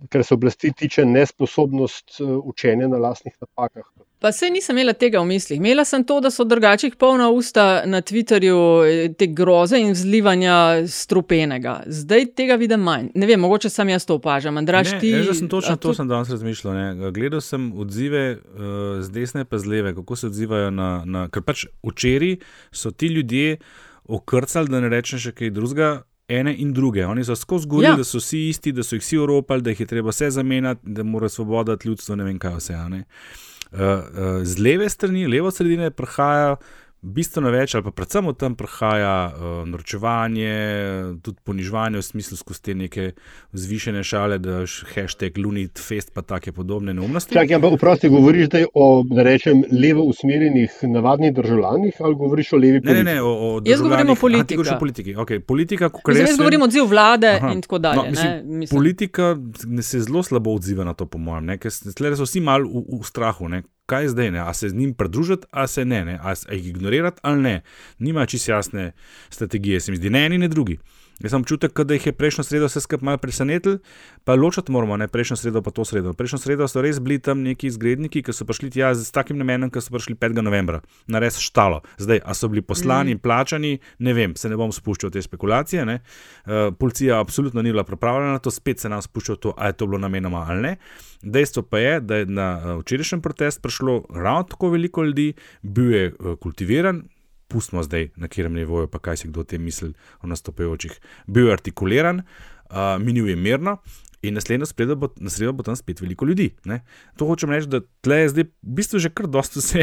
[0.08, 3.84] kar se oblasti tiče, nesposobnost uh, učenja na lastnih napakah.
[4.22, 5.58] Pa se nisem imela tega v mislih.
[5.58, 11.80] Imela sem to, da so drugačih polna usta na Twitterju te groze in zlivanja strupenega.
[11.86, 13.08] Zdaj tega vidim manj.
[13.14, 14.58] Ne vem, mogoče sem jaz to opažam.
[14.62, 15.10] Andraš, ne, ti...
[15.10, 16.74] Jaz sem točno to sem danes razmišljal.
[16.74, 17.10] Ne.
[17.10, 20.92] Gledal sem odzive uh, z desne pa z leve, kako se odzivajo na.
[21.06, 22.36] na ker pač včeraj
[22.70, 23.56] so ti ljudje
[24.04, 25.90] okrcali, da ne rečem še kaj drugega,
[26.28, 27.06] ene in druge.
[27.06, 27.96] Oni so skozi govorili, ja.
[27.96, 30.80] da so vsi isti, da so jih vsi oropali, da jih je treba vse zamenjati,
[30.84, 32.74] da mora svoboda ljudstva, ne vem kaj vse.
[32.74, 33.00] Uh,
[33.78, 36.56] uh, z leve strani, levo sredine, prihajajo
[37.02, 40.52] bistveno več, ali pa predvsem od tam prihaja uh, norčevanje,
[41.24, 43.06] tudi ponižovanje v smislu skozi te neke
[43.58, 47.34] zvišene šale, da je hashtag Lunit Fest, pa take podobne neumnosti.
[47.34, 52.62] Čakaj, ampak vprosti, govoriš zdaj o, da rečem, levo usmerjenih navadnih državljanih ali govoriš o
[52.62, 53.02] levi politiki?
[53.02, 54.60] Ne, ne, ne, o, o jaz govorim o politiki.
[54.68, 55.16] Aha, politiki.
[55.26, 57.52] Okay, politika, mislim, jaz govorim odziv vlade Aha.
[57.52, 58.02] in tako dalje.
[58.02, 58.78] No, mislim, ne, mislim.
[58.78, 59.36] Politika
[59.82, 63.50] se zelo slabo odziva na to, po mojem, ker so vsi mal v, v strahu.
[63.50, 64.40] Ne kaj zdaj, ne?
[64.40, 66.18] a se z njim pridružiti, a se ne, ne?
[66.22, 67.62] a jih ignorirati ali ne.
[67.98, 68.92] Nima čisto jasne
[69.30, 70.78] strategije, se mi zdi, ne eni, ne drugi.
[71.22, 73.78] Jaz sem občutek, da jih je prejšnjo sredo vse skupaj malo presenetil,
[74.26, 76.12] pa ločati moramo, ne prejšnjo sredo, pa to sredo.
[76.18, 79.70] Prejšnjo sredo so res bili tam neki izgredniki, ki so prišli tja z takim namenom,
[79.70, 80.42] ki so prišli 5.
[80.42, 81.78] novembra, na res štalo.
[82.02, 83.22] Zdaj, a so bili poslani in mm.
[83.22, 85.86] plačani, ne vem, se ne bom spuščal v te spekulacije.
[85.86, 89.78] Uh, policija absolutno ni bila pripravljena na to, spet se nam spuščal to, ali je
[89.78, 90.76] to bilo namenoma ali ne.
[91.22, 95.32] Dejstvo pa je, da je na uh, včerajšnjem protestu prišlo ravno tako veliko ljudi,
[95.62, 97.04] bil je uh, kultiviran,
[97.52, 99.92] pustimo zdaj, na katerem nivoju, pa kaj si kdo o tem misli,
[100.24, 100.96] o nastopajočih.
[101.26, 103.78] Bil je artikuliran, uh, minil je mirno.
[104.22, 105.08] In naslednjo sredo bo,
[105.52, 106.52] bo tam spet veliko ljudi.
[106.64, 106.84] Ne?
[107.18, 109.82] To hočem reči, da tle je zdaj v bistvu že kar dosto vse,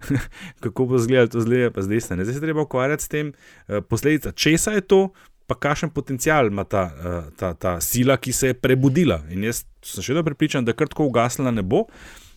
[0.64, 2.24] kako bo izgledalo to zdaj, pa zdaj se ne.
[2.24, 3.34] Zdaj se treba ukvarjati s tem,
[3.68, 5.00] uh, posledica česa je to,
[5.46, 9.20] pa kakšen potencial ima ta, uh, ta, ta sila, ki se je prebudila.
[9.30, 11.84] In jaz sem še vedno pripričan, da kar tako ugasnila ne bo.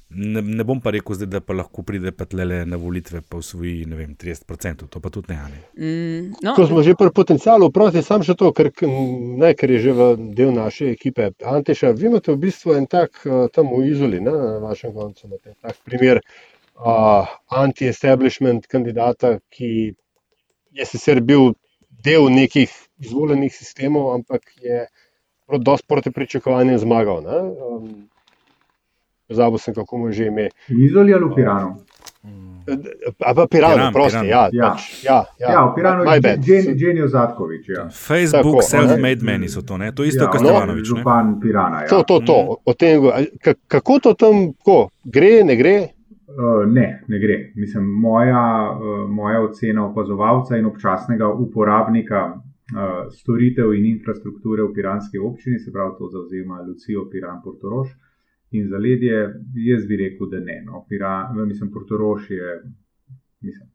[0.10, 3.38] Ne, ne bom pa rekel, zdaj, da pa lahko pride pa tle na volitve, pa
[3.38, 5.38] v svoji 30%, to pa tudi ne.
[5.54, 5.60] ne.
[5.78, 6.54] Mm, no.
[6.58, 10.10] Ko smo že pri potencialu, prosti, sam še to, ker, ne, ker je že v
[10.34, 11.30] del naše ekipe.
[11.45, 13.22] Anteša, vi imate v bistvu en tak
[13.54, 17.30] tam v Izoli, ne, na vašem koncu, imate tak primer uh,
[17.62, 19.93] anti-establishment kandidata, ki
[20.74, 21.54] je sicer bil
[22.02, 24.88] del nekih izvoljenih sistemov, ampak je
[25.54, 27.22] dosti proti pričakovanjem zmagal.
[27.22, 27.38] Ne.
[29.30, 30.50] Zabil sem, kako mu že ime.
[30.68, 31.78] Izoli ali v Piranu?
[33.26, 34.50] A pa Pirano, prosti, ja.
[34.54, 35.50] Ja, pač, ja, ja.
[35.52, 37.70] ja v Piranu je Dženjo Zatkovič.
[37.70, 37.89] Ja.
[37.89, 39.92] Facebook, self-made meni so to, ne?
[39.92, 40.89] to isto, ja, kot Stevanovič.
[40.89, 41.89] No, župan Pirana, ja.
[41.89, 42.38] To, to, to.
[42.62, 42.74] Mm.
[42.78, 42.98] Tem,
[43.68, 44.89] kako to tam, ko?
[45.06, 45.76] gre, ne gre?
[46.30, 47.52] Uh, ne, ne gre.
[47.58, 55.18] Mislim, moja, uh, moja ocena opazovalca in občasnega uporabnika uh, storitev in infrastrukture v piranski
[55.18, 57.89] občini, se pravi, to zauzema Lucijo Piran Portorož,
[58.51, 60.63] in zaledje, jaz bi rekel, da ne.
[60.65, 60.85] No.
[60.89, 62.62] Pira, mislim, Portoroš je,
[63.41, 63.69] mislim,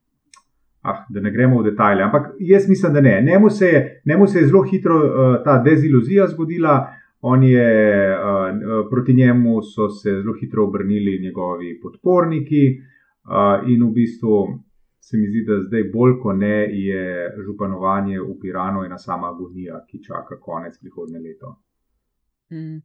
[0.81, 3.21] ah, da ne gremo v detajle, ampak jaz mislim, da ne.
[3.21, 6.87] Njemu se je, njemu se je zelo hitro uh, ta deziluzija zgodila.
[7.41, 12.63] Je, uh, proti njemu so se zelo hitro obrnili njegovi podporniki,
[13.25, 14.59] uh, in v bistvu
[14.99, 17.05] se mi zdi, da zdaj bolj kot ne je
[17.45, 21.55] županovanje v Piranu ena sama agonija, ki čaka konec prihodne leto.
[22.51, 22.77] Mm.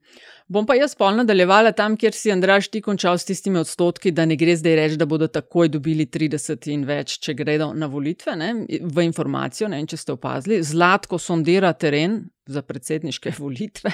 [0.48, 4.24] Bom pa jaz polno nadaljevala tam, kjer si Andraš ti končal s tistimi odstotki, da
[4.24, 8.36] ne gre zdaj reči, da bodo takoj dobili 30 in več, če gredo na volitve,
[8.40, 10.62] ne, v informacijo, ne, če ste opazili.
[10.64, 13.92] Zlatko sondira teren za predsedniške volitve,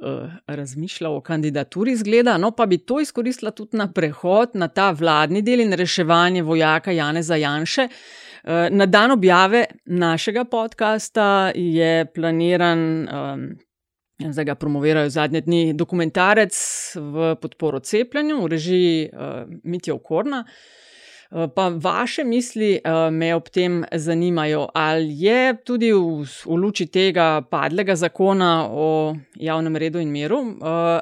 [0.00, 4.88] uh, razmišlja o kandidaturi, zgleda, no pa bi to izkoristila tudi na prehod na ta
[4.96, 7.90] vladni del in reševanje vojaka Janeza Janše.
[7.92, 12.86] Uh, na dan objave našega podcasta je planiran.
[13.04, 13.48] Um,
[14.18, 16.54] Zdaj ga promovirajo zadnje dni dokumentarec
[16.96, 20.42] v podporo cepljenju, v režiji uh, Mitja Okorna.
[21.28, 27.42] Pa vaše misli uh, me ob tem zanimajo, ali je tudi v, v luči tega
[27.50, 30.56] padlega zakona o javnem redu in miru, uh,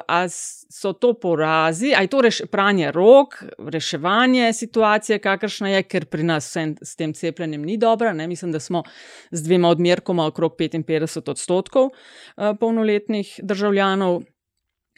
[0.07, 3.39] ali so to porazi, ali je to reš, pranje rok,
[3.71, 8.11] reševanje situacije, kakršna je, ker pri nas vse s tem cepljenjem ni dobro.
[8.15, 8.83] Mislim, da smo
[9.31, 14.23] z dvema odmerkoma okrog 55 odstotkov uh, polnoletnih državljanov.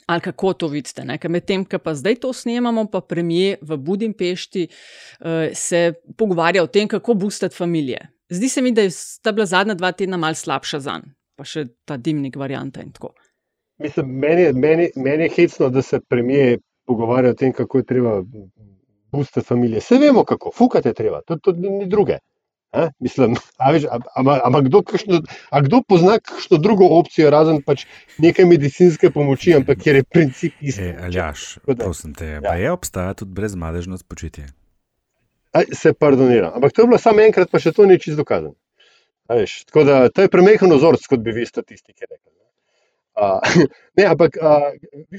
[0.08, 1.04] Ali kako to vidite?
[1.28, 6.88] Medtem, ko pa zdaj to snemamo, pa premije v Budimpešti uh, se pogovarja o tem,
[6.88, 8.08] kako boostati družine.
[8.30, 8.90] Zdi se mi, da je
[9.22, 12.92] ta bila zadnja dva tedna malce slabša za njim, pa še ta dimnik varianta in
[12.92, 13.12] tako.
[13.78, 18.22] Mislim, meni, meni, meni je hecno, da se premije pogovarja o tem, kako je treba
[19.12, 19.84] boostati družine.
[19.84, 22.18] Vse vemo, kako, fukate treba, to, to ni druge.
[22.72, 22.90] A?
[23.00, 23.36] Mislim,
[24.44, 24.82] ampak kdo,
[25.62, 27.86] kdo pozna kakšno drugo opcijo, razen pač
[28.20, 30.90] neke medicinske pomoči, ampak kjer je princip isti.
[30.90, 32.54] E, Aljaš, prosim te, ja.
[32.60, 34.50] je obstaja tudi brezmadežno spočitje.
[35.72, 38.54] Se pardoniram, ampak to je bilo samo enkrat, pa še to ni čisto dokazano.
[39.28, 42.32] Tako da to je premehen ozorc, kot bi vi statistike rekli.
[43.96, 44.68] Ne, ampak uh,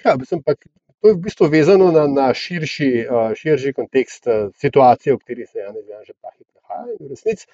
[0.05, 0.53] ja, mislim, pa,
[1.01, 5.45] to je v bistvu vezano na, na širši, uh, širši kontekst uh, situacije, v kateri
[5.47, 6.95] se Janez Janša ta hip nahaja.
[6.99, 7.47] In v resnici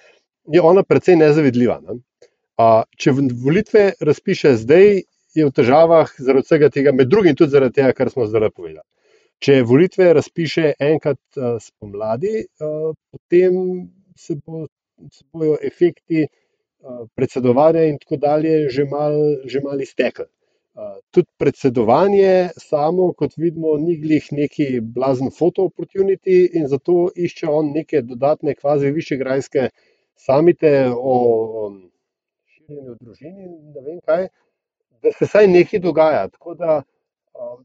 [0.52, 1.80] je ona precej nezavidljiva.
[1.86, 2.00] Ne?
[2.56, 5.02] Uh, če volitve razpiše zdaj,
[5.36, 8.86] je v težavah zaradi vsega tega, med drugim tudi zaradi tega, kar smo zdaj povedali.
[9.44, 13.58] Če volitve razpiše enkrat uh, spomladi, uh, potem
[14.16, 14.64] se, bo,
[15.12, 20.24] se bojo efekti uh, predsedovanja in tako dalje že malo mal iztekli.
[21.10, 27.70] Tudi predsedovanje samo, kot vidimo, ni glih neki blazen foto opportunity in zato išče on
[27.76, 29.70] neke dodatne, kvazi višegrajske
[30.26, 30.72] samite
[31.12, 31.14] o
[32.52, 34.28] širjenju družini, ne vem kaj,
[35.02, 36.28] da se saj nekaj dogaja.
[36.60, 36.82] Da,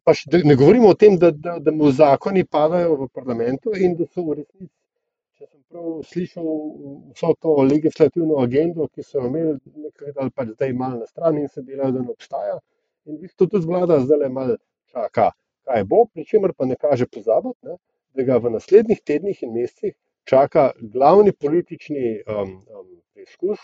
[0.08, 4.00] pač, da ne govorimo o tem, da, da, da mu zakoni padajo v parlamentu in
[4.00, 4.74] da so v resnici,
[5.36, 6.52] če sem prav slišal
[7.12, 11.44] vso to legislativno agendo, ki so jo imeli nekaj ali pa zdaj malo na stran
[11.44, 12.62] in se delajo, da ne obstaja.
[13.06, 14.56] In v bistvu tudi vlada zdaj le malo
[14.94, 15.32] čaka,
[15.66, 17.78] kaj bo, pri čemer pa ne kaže pozabiti, ne,
[18.16, 19.96] da ga v naslednjih tednih in mesecih
[20.30, 23.60] čaka glavni politični um, um, preizkus,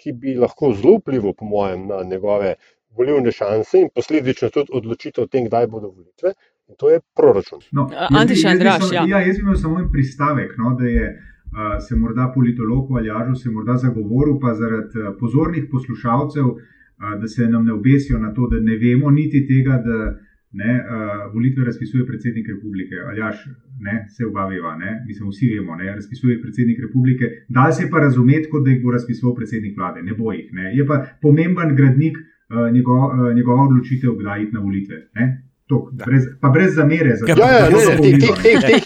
[0.00, 2.54] ki bi lahko zelo vplival, po mojem, na njegove
[2.96, 6.34] volivne šanse in posledično tudi odločitev o tem, kdaj bodo volitve.
[6.70, 7.62] In to je proračun.
[7.76, 7.86] No,
[8.22, 8.88] Antiša Andraš.
[8.94, 9.04] Ja.
[9.06, 11.10] ja, jaz bi imel samo en pristavek, no, da je.
[11.50, 16.60] Uh, se morda politolog ali ažu, se morda zagovoril, pa zaradi uh, pozornih poslušalcev, uh,
[17.20, 19.98] da se nam ne obesijo na to, da ne vemo niti tega, da
[20.52, 20.72] ne,
[21.32, 22.94] volitve razpisuje predsednik republike.
[23.10, 23.44] Aljaš,
[23.78, 27.24] ne, se obaviva, ne, mislim, vsi vemo, ne, razpisuje predsednik republike.
[27.48, 30.48] Da se pa razumeti, kot da jih bo razpisoval predsednik vlade, ne bo jih.
[30.52, 30.72] Ne.
[30.76, 32.18] Je pa pomemben gradnik
[32.72, 34.96] njegova njegov odločitev, kdaj iti na volitve.
[35.14, 35.49] Ne.
[35.92, 37.14] Brez, pa brez zamere.
[37.28, 37.68] Ja, ja,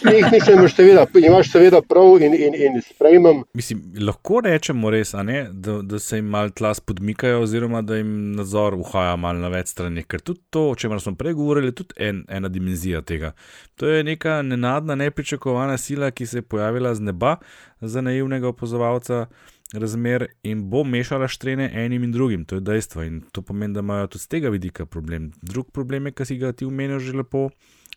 [0.03, 3.43] tehnično imaš seveda, imaš seveda prav in, in, in sprejemam.
[3.55, 8.33] Mislim, lahko rečemo res, ne, da, da se jim malo tla spodmikajo, oziroma da jim
[8.37, 10.05] nadzor uhaja malo na več strani.
[10.05, 13.33] Ker tudi to, o čemer smo prej govorili, je tudi en, ena dimenzija tega.
[13.81, 17.37] To je neka nenadna, nepričakovana sila, ki se je pojavila z neba
[17.81, 19.27] za naivnega opozovalca
[19.73, 23.03] razmer in bo mešala štrene enim in drugim, to je dejstvo.
[23.03, 25.33] In to pomeni, da imajo tudi z tega vidika problem.
[25.43, 27.49] Drug problem je, ki si ga ti umenijo že lepo.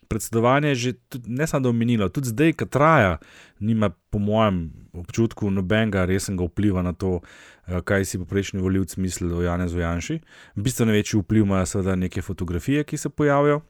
[0.08, 3.18] Predsedovanje je že tudi, ne samo da omenilo, tudi zdaj, ki traja,
[3.60, 7.20] nima, po mojem občutku, nobenega resnega vpliva na to,
[7.66, 10.20] eh, kaj si poprečni voljivci mislijo o Janezu Janši.
[10.54, 13.60] Bistveno večji vpliv imajo seveda neke fotografije, ki se pojavijo.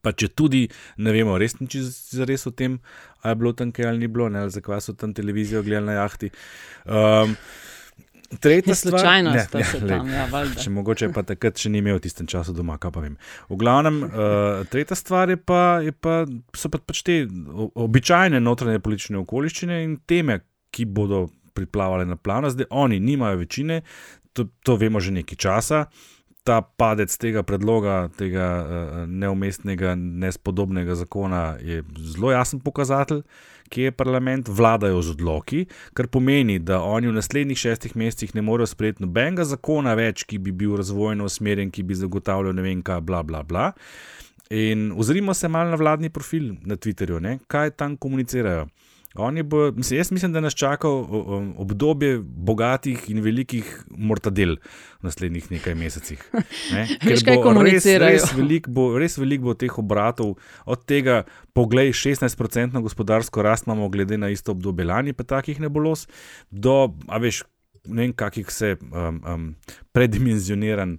[0.00, 0.62] Pa če tudi
[1.02, 2.78] ne vemo, res nič za res o tem,
[3.22, 5.92] ali je bilo tam kaj ali ni bilo, ne, ali zakaj so tam televizijo gledali
[5.92, 6.32] na jahti.
[6.86, 7.36] Um,
[8.40, 10.62] Tretja stvar, slučajno ne, ja, tam, ja, valjda.
[10.62, 13.18] Če mogoče pa takrat še ni imel v tistem času doma, kaj pa vem.
[13.50, 16.22] V glavnem, uh, tretja stvar je pa, je pa,
[16.56, 20.40] so pa pač te običajne notranje politične okoliščine in teme,
[20.72, 22.48] ki bodo priplavale na plano.
[22.48, 23.82] Zdaj oni nimajo večine,
[24.32, 25.84] to, to vemo že nekaj časa.
[26.42, 33.22] Ta padec tega predloga, tega uh, neumestnega, nespodobnega zakona je zelo jasen pokazatelj,
[33.72, 35.60] kje je parlament, vladajo z odloki,
[35.94, 40.42] kar pomeni, da oni v naslednjih šestih mesecih ne morejo sprejeti nobenega zakona več, ki
[40.42, 43.70] bi bil razvojno usmerjen, ki bi zagotavljal ne vem kaj, bla, bla, bla.
[44.52, 47.38] In ozrimo se malo na vladni profil na Twitterju, ne?
[47.48, 48.66] kaj tam komunicirajo.
[49.14, 54.56] Oni bo, mislim, jaz mislim, da nas čaka obdobje bogatih in velikih mortadel
[55.00, 56.22] v naslednjih nekaj mesecih.
[56.72, 56.86] Ne?
[57.08, 61.22] Veš, Ker kaj bo res, res veliko bo, res velik bo teh obratov, od tega,
[61.52, 66.06] poglej, 16% gospodarsko rast imamo, glede na isto obdobje lani, pa takih ne bo los,
[66.50, 67.44] do, a veš,
[67.86, 69.48] ne vem, kakih se um, um,
[69.92, 70.98] predimenzioniran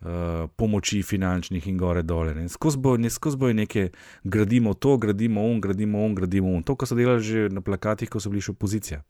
[0.00, 2.34] uh, pomoči finančnih in gore dole.
[2.34, 2.48] ne.
[2.48, 3.90] Skozi bo, ne, skozi bo nekaj,
[4.24, 6.62] gradimo to, gradimo on, gradimo on, gradimo on.
[6.62, 9.02] To, kar so delali že na plakatih, ko so bili še opozicija.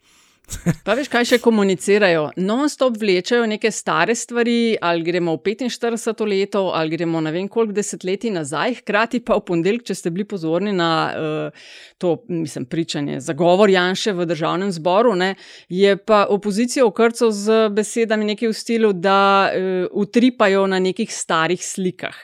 [0.85, 2.25] Pa veš, kaj še komunicirajo?
[2.43, 7.77] Non-stop vlečejo neke stare stvari, ali gremo v 45 leto, ali gremo ne vem koliko
[7.77, 11.67] desetletij nazaj, hkrati pa v ponedeljek, če ste bili pozorni na uh,
[12.03, 15.35] to, mislim, pričanje, zagovor Janše v državnem zboru, ne,
[15.69, 21.63] je pa opozicijo okrcal z besedami nekaj v stilu, da uh, utripajo na nekih starih
[21.63, 22.17] slikah,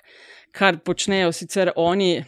[0.57, 2.25] kar počnejo sicer oni.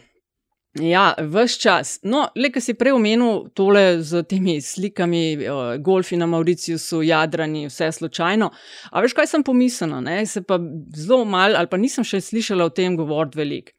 [0.77, 1.95] Ja, vse čas.
[2.05, 7.65] No, le, ki si prej omenil tole z temi slikami, uh, golfi na Mauriciusu, jadrani,
[7.71, 8.51] vse slučajno.
[8.91, 9.97] A veš, kaj sem pomislila?
[10.05, 10.21] Ne?
[10.29, 10.59] Se pa
[10.95, 13.73] zelo malo, ali pa nisem še slišala o tem govoriti veliko.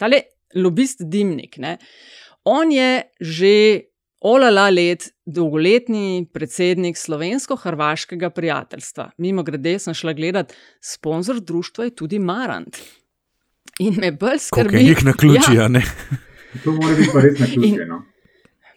[0.00, 0.22] Tale
[0.56, 1.76] lobist Dimnik, ne?
[2.48, 3.54] on je že
[4.24, 9.10] olala let dolgoletni predsednik slovensko-hrvaškega prijateljstva.
[9.18, 12.80] Mimo grede sem šla gledat, sponzor društva je tudi Marant.
[13.78, 14.76] In me bolj skrbi.
[14.76, 15.64] je njih na ključi, Ja.
[15.64, 15.82] a ne?
[16.64, 17.68] To mora biti pa res na ključe.
[17.68, 18.02] In- No.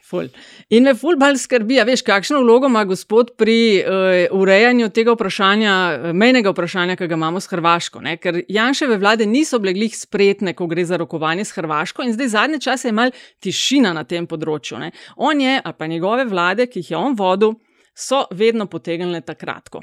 [0.04, 0.28] Ful.
[0.70, 3.94] In me ful bolj skrbi, a veš, kakšno vlogo ima gospod pri uh,
[4.34, 8.02] urejanju tega vprašanja, eh, mejnega vprašanja, ki ga imamo s Hrvaško.
[8.02, 8.18] Ne?
[8.18, 12.28] Ker Janševe vlade niso bile glih spretne, ko gre za rokovanje s Hrvaško, in zdaj
[12.28, 14.80] zadnje čase je mal tišina na tem področju.
[14.80, 14.92] Ne?
[15.16, 17.56] On je, ali pa njegove vlade, ki jih je on vodil,
[17.96, 19.80] so vedno potegnile takratko.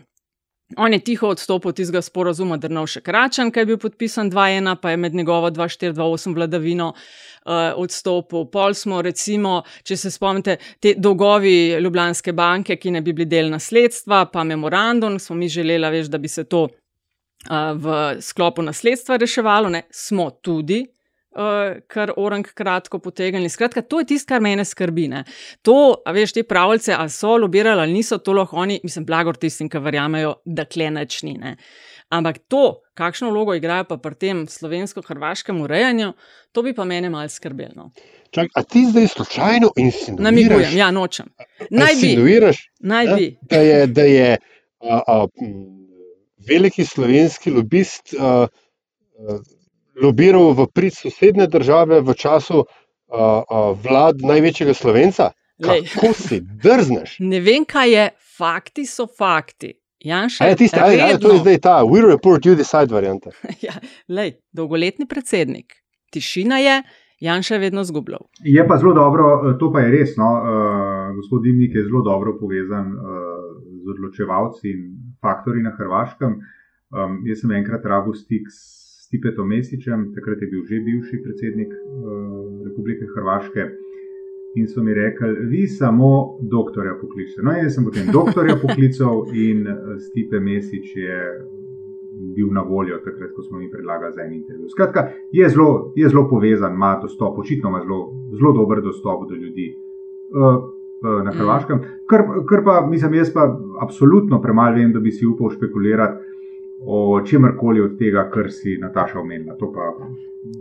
[0.77, 4.91] On je tiho odstopil od tistega sporazuma Drnovšek Račan, ki je bil podpisan 2-1, pa
[4.91, 8.45] je med njegovo 2-4-2-8 vladavino uh, odstopil.
[8.53, 13.49] Pol smo, recimo, če se spomnite, te dolgovi Ljubljanske banke, ki ne bi bili del
[13.51, 19.73] nasledstva, pa memorandum, smo mi želeli, da bi se to uh, v sklopu nasledstva reševalo,
[19.73, 20.85] ne, smo tudi.
[21.39, 23.47] Uh, kar orang kratko potegnili.
[23.53, 25.05] Skratka, to je tisto, kar mene skrbi.
[25.13, 25.21] Ne.
[25.63, 29.69] To, veš, te pravljice, ali so lobirali ali niso, to lahko oni, mislim, blagor tistim,
[29.71, 31.37] ki verjamejo, da klenačni.
[31.39, 31.55] Ne.
[32.11, 36.13] Ampak to, kakšno vlogo igrajo pa pri tem slovensko-hrvaškem urejanju,
[36.53, 37.77] to bi pa mene malo skrbelo.
[37.77, 37.91] No.
[38.35, 40.25] Čak, a ti zdaj slučajno insinuiraš?
[40.25, 41.29] Namigujem, ja, nočem.
[41.71, 42.15] Naj bi.
[42.81, 43.29] Naj ne, bi.
[43.43, 44.37] Da je, da je
[44.81, 45.27] a, a,
[46.49, 49.39] veliki slovenski lobist a, a,
[50.03, 55.33] lobiral v prid sosednje države v času a, a, vlad največjega slovenca?
[55.59, 55.85] Lej.
[55.91, 57.19] Kako si drzneš?
[57.33, 58.09] Ne vem, kaj je,
[58.39, 59.75] fakti so fakti.
[59.99, 63.35] Janša A je tiste, a, a, to je zdaj ta we report, you decide varianta.
[63.67, 63.75] ja,
[64.09, 65.75] lej, dolgoletni predsednik.
[66.15, 66.83] Tišina je,
[67.21, 68.21] Janša je vedno zgubljal.
[68.45, 70.15] Je pa zelo dobro, eh, to pa je res.
[70.17, 73.03] No, uh, gospod Dimnik je zelo dobro povezan uh,
[73.85, 74.81] z odločevalci in
[75.21, 76.39] faktori na Hrvaškem.
[76.95, 78.78] Um, jaz sem enkrat rabil stik s
[79.09, 81.81] Stipetom Mesičem, takrat je bil že bivši predsednik uh,
[82.69, 83.65] Republike Hrvaške.
[84.61, 87.43] In so mi rekli, vi samo doktorja pokličete.
[87.43, 91.19] No, jaz sem potem doktorja poklical in eh, Stipe Mesič je
[92.37, 94.69] bil na voljo takrat, ko smo mi predlagali za en intervju.
[94.73, 98.01] Skratka, je zelo, je zelo povezan, ima dostop, očitno ima zelo,
[98.41, 100.57] zelo dober dostop do ljudi uh,
[101.05, 101.85] uh, na Hrvaškem.
[102.11, 103.47] Kar, kar pa, mislim, jaz pa
[103.85, 106.28] absolutno premalo vem, da bi si upal špekulirati
[107.19, 109.57] o čemkoli od tega, kar si Nataša omenila.
[109.61, 109.93] To pa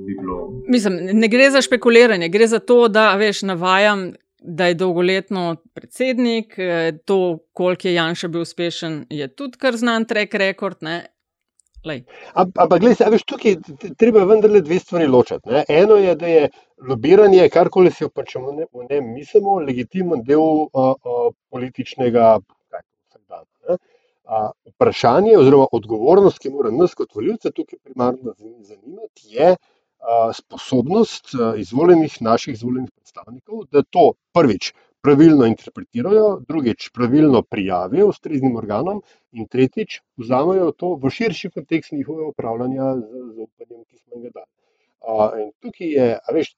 [0.05, 0.63] bi bilo.
[0.67, 4.13] Mislim, ne gre za špekuliranje, gre za to, da veš, navajam.
[4.47, 10.05] Da je dolgoletno predsednik, eh, to, koliko je Janša bil uspešen, je tudi kar znan
[10.05, 10.77] trek rekord.
[10.81, 11.07] ne.
[12.33, 13.55] Ampak, gledaj, veš, tukaj
[13.99, 15.49] treba vendarle dve stvari ločiti.
[15.49, 15.63] Ne?
[15.69, 16.49] Eno je, da je
[16.89, 22.37] lobiranje, karkoli si pač o njem o njem mislimo, legitimen del uh, uh, političnega
[22.69, 23.45] kaj, vsakdana.
[23.69, 23.77] ne.
[23.77, 23.77] A,
[24.73, 29.55] Vprašanje oziroma odgovornost, ki mora nas kot voljivce tukaj primarno zan- zanimati, je
[30.33, 39.01] sposobnost izvoljenih naših izvoljenih predstavnikov, da to prvič pravilno interpretirajo, drugič, pravilno prijavijo ustreznim organom,
[39.31, 44.29] in tretjič, vzamejo to v širši kontekst njihovega upravljanja z zaupanjem, ki smo jim ga
[44.39, 44.51] dali.
[45.43, 46.55] In tukaj je veš,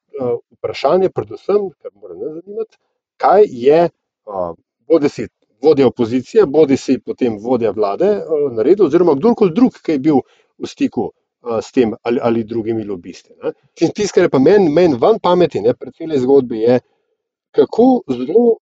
[0.58, 2.78] vprašanje, predvsem, kar mora nas zanimati,
[3.18, 3.90] kaj je,
[4.90, 5.28] bodi si
[5.64, 10.22] vodja opozicije, bodi si potem vodja vlade uh, naredil, oziroma kdorkoli drug, ki je bil
[10.60, 13.34] v stiku uh, s tem ali, ali drugimi lobisti.
[13.44, 13.54] Ne.
[13.82, 16.80] In tisto, kar je pa meni men van pameti, ne, pred cele zgodbe, je,
[17.56, 18.60] kako zelo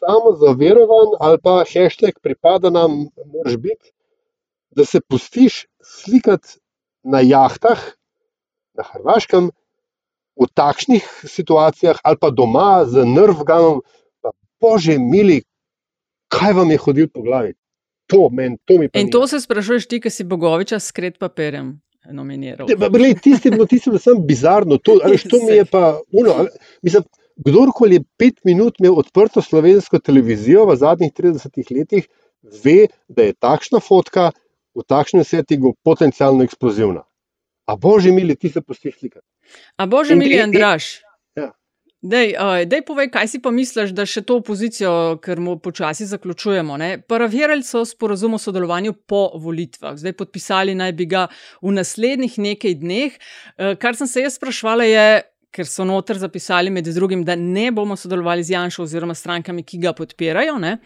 [0.00, 3.92] samo zaverovan ali pa hashtag pripada nam, moraš biti,
[4.70, 6.58] da se pustiš slikati
[7.02, 7.80] na jahtah
[8.74, 9.50] na Hrvaškem
[10.40, 13.82] v takšnih situacijah ali pa doma z nervganom,
[14.22, 15.42] pa bože, mili,
[16.30, 17.54] kaj vam je hodil po glavi.
[18.10, 21.76] To, men, to mi In to se sprašuješ ti, ki si Bogoviča s kret papirjem
[22.10, 22.66] nominiral.
[23.22, 26.46] Tisti, tisti, sem bizarno, to, veš, to mi je pa uno.
[26.82, 27.04] Mislim,
[27.46, 32.08] kdorkoli je pet minut imel odprto slovensko televizijo v zadnjih 30 letih,
[32.64, 34.30] ve, da je takšna fotka
[34.74, 37.04] v takšnem settingu potencialno eksplozivna.
[37.70, 39.26] A bože, mili, ti se pustiš slikati.
[39.76, 40.98] A bože, mili, Andraš.
[42.00, 46.06] Dej, uh, dej povej, kaj si pa misliš, da še to opozicijo, ker mu počasi
[46.08, 46.78] zaključujemo.
[47.04, 51.26] Paravirali so sporazum o sodelovanju po volitvah, zdaj podpisali naj bi ga
[51.60, 53.20] v naslednjih nekaj dneh.
[53.58, 55.06] Uh, kar sem se jaz sprašvala, je,
[55.52, 59.84] ker so noter zapisali med drugim, da ne bomo sodelovali z Janšo oziroma strankami, ki
[59.84, 60.56] ga podpirajo.
[60.62, 60.78] Ne?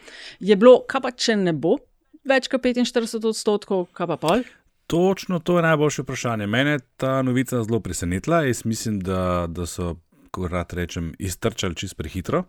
[0.43, 1.77] Je bilo, kaj pa če ne bo
[2.25, 4.45] več kot 45 odstotkov, kaj pa pol?
[4.87, 6.47] Točno to je najboljše vprašanje.
[6.47, 8.43] Mene ta novica zelo presenetila.
[8.45, 9.95] Jaz mislim, da, da so,
[10.35, 12.43] ko rad rečem, iztrčali čist prehitro,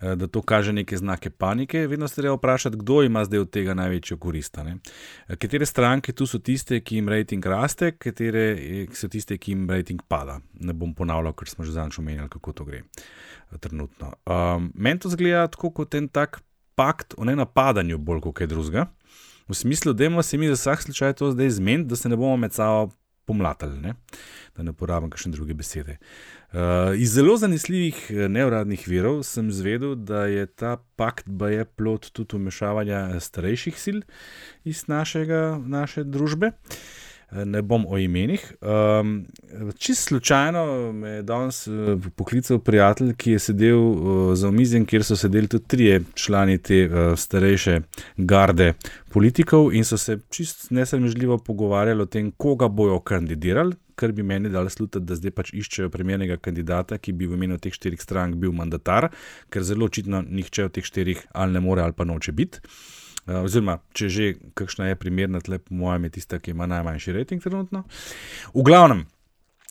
[0.00, 1.86] da to kaže neke znake panike.
[1.86, 4.58] Vedno se treba vprašati, kdo ima zdaj od tega največjo korist.
[5.38, 8.44] Katere stranke tu so tiste, ki jim rejting raste, katere
[8.96, 10.40] so tiste, ki jim rejting pada.
[10.60, 12.82] Ne bom ponavljal, ker smo že zadnjič omenjali, kako to gre
[13.60, 14.14] trenutno.
[14.26, 16.42] Um, Meni to zgleda tako kot en tak
[16.74, 18.86] pakt o nenapadanju, bolj kot kaj drugega.
[19.50, 22.16] V smislu, da imamo se mi za vsak slučaj to zdaj zmeniti, da se ne
[22.16, 22.92] bomo med sabo
[23.26, 23.94] pomlatali, ne?
[24.56, 25.98] da ne uporabim kakšne druge besede.
[26.50, 26.58] Uh,
[26.98, 33.20] iz zelo zanesljivih neuradnih virov sem zvedel, da je ta pakt baje plot tudi umešavanja
[33.20, 33.98] starejših sil
[34.64, 36.50] iz našega, naše družbe.
[37.30, 38.42] Ne bom o imenih.
[38.60, 39.26] Um,
[39.78, 41.68] čist slučajno me je danes
[42.16, 46.80] poklical prijatelj, ki je sedel uh, za omizjem, kjer so sedeli tudi trije člani te
[46.86, 47.80] uh, starejše
[48.16, 48.72] garde
[49.12, 54.50] politikov in so se čist nesremežljivo pogovarjali o tem, koga bojo kandidirali, kar bi meni
[54.50, 58.38] dal slutiti, da zdaj pač iščejo primernega kandidata, ki bi v imenu teh štirih strank
[58.40, 59.10] bil mandatar,
[59.50, 62.62] ker zelo očitno nihče od teh štirih ali ne more ali pa noče biti.
[63.30, 64.28] Uh, oziroma, če že
[64.58, 67.84] kakšna je primerna, tle po mojem, je tista, ki ima najmanjši rejting trenutno.
[68.54, 69.04] V glavnem,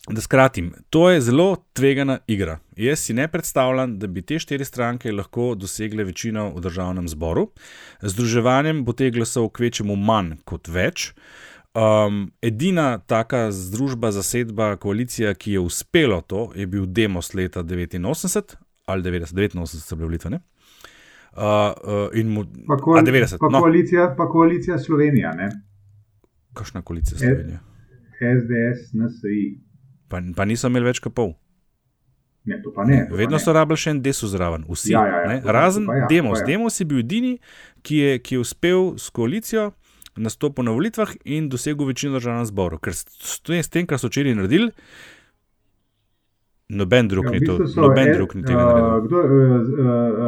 [0.08, 2.60] da skratim, to je zelo tvegana igra.
[2.80, 7.50] Jaz si ne predstavljam, da bi te štiri stranke lahko dosegle večino v državnem zboru.
[8.02, 11.12] Združevanjem bo teh glasov kvečemu manj kot več.
[11.76, 18.56] Um, edina taka združba, zasedba, koalicija, ki je uspelo to, je bil Demos leta 89
[18.90, 20.40] ali 90, 89 so bile volitve.
[20.40, 20.59] Uh,
[21.32, 21.74] uh,
[22.14, 23.60] in mu, Pa, a 90, pa, no.
[23.60, 25.50] koalicija, pa koalicija Slovenija, ne?
[26.54, 27.60] Kakšna koalicija Slovenija?
[28.16, 29.60] SDS, NSI.
[30.08, 31.34] Pa, pa niso imeli več kot pol.
[32.46, 33.04] Ne, to pa ne.
[33.04, 33.44] to pa Vedno ne.
[33.44, 34.92] so rabili še en desu zraven, vsi.
[34.92, 36.40] Ja, ja, ja, pa- Razen pa ja, Demos.
[36.40, 36.48] pa ja.
[36.48, 37.36] Demos je bil edini,
[37.82, 39.70] ki je, ki je uspel s koalicijo
[40.18, 42.80] nastopiti na volitvah in dosegel večino v državnem zboru.
[42.80, 43.06] Ker s,
[43.46, 44.72] s tem, kar so včeraj naredili,
[46.70, 49.26] noben drug Ja, v ni to, bistvu noben S- drug ni tega uh, kdo, uh,
[49.26, 49.32] uh,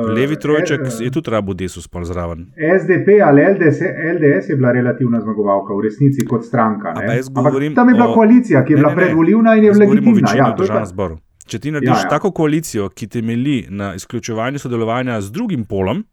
[0.01, 2.47] uh, Levi trojček eh, je tudi rabo desu spol zraven.
[2.75, 3.79] SDP ali LDS,
[4.11, 6.93] LDS je bila relativna zmagovalka v resnici kot stranka.
[6.95, 7.21] Ne?
[7.23, 9.01] govorim tam je bila o- koalicija, ki je Ne, bila ne, ne.
[9.01, 10.11] predvoljivna in je o legitimna.
[10.13, 11.15] večini Ja, v to je državnem zboru.
[11.43, 12.03] Če ti narediš Ja, ja, ja.
[12.03, 12.09] ja.
[12.09, 16.03] tako koalicijo, ki temelji na izključevanju sodelovanja z drugim polom,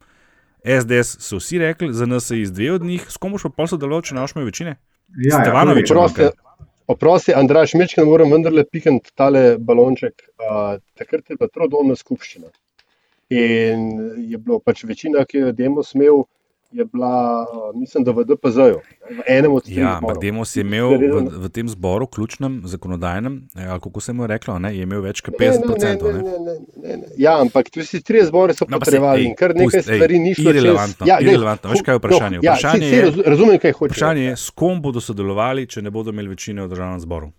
[0.60, 3.48] SDS so vsi rekli, za nas je iz dve od njih, s kom boš pa
[3.50, 4.76] pol sodeloval, če naš večine?
[5.08, 6.22] Ja, ja, Stevanovič, Oprosti,
[6.88, 10.24] oprosti Andraš, mečkaj moram vendarle pikant tale balonček.
[10.40, 12.50] Uh, takrat je bila trodolna skupščina.
[13.34, 13.88] In
[14.24, 16.24] je bilo pač večina, ki jo je Demos imel,
[16.70, 18.76] je bila, mislim, da v DPZ-ju,
[19.10, 21.00] v enem od treh Ja, ampak Demos je imel v,
[21.38, 25.20] v tem zboru, ključnem, zakonodajnem, eh, kako se mu je reklo, ne, je imel več
[25.20, 25.80] kot Ne, ne, 50%.
[26.04, 27.06] ne, Ne, ne, ne, ne, ne.
[27.16, 29.96] Ja, ampak tu si tri zbore so No, potrebovali ej, in kar nekaj pusti, ej,
[29.96, 30.54] stvari ni šlo čez.
[30.54, 31.70] irelevantno, Ja, glej, irelevantno.
[31.70, 32.36] Veš, kaj je vprašanje?
[32.36, 33.90] No, ja, Vprašanje saj- saj je- raz- razumem, kaj hočeš.
[33.90, 37.32] Vprašanje je, s kom bodo sodelovali, če ne bodo imeli večine v državnem zboru.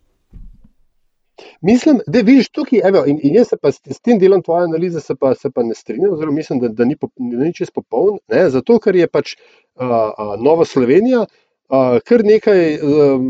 [1.61, 4.63] Mislim, da vidiš tukaj, evo, in, in jaz se pa s, s tem delom tvoje
[4.63, 7.53] analize se pa, se pa ne strinjam, oziroma mislim, da, da ni, pop- da ni
[7.53, 13.27] čest popoln, ne, zato ker je pač uh, uh, Nova Slovenija uh, kar nekaj um,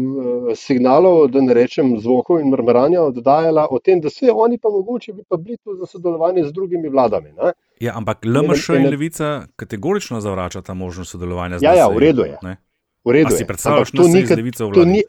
[0.55, 5.14] signalov, da ne rečem zvokov in mrmranja oddajala o tem, da vse oni pa mogoče
[5.14, 7.32] bi pa bili tu za sodelovanje z drugimi vladami.
[7.34, 7.53] Ne?
[7.80, 12.22] Ja, ampak LMŠ in Levica kategorično zavračata možnost sodelovanja z Ja, ja, NSI, v redu
[12.24, 12.38] je.
[12.43, 12.57] ne?
[13.05, 13.47] V redu A si je.
[13.47, 14.91] predstavljaš Ampak to ni Levico v vladi?
[14.91, 15.03] ni-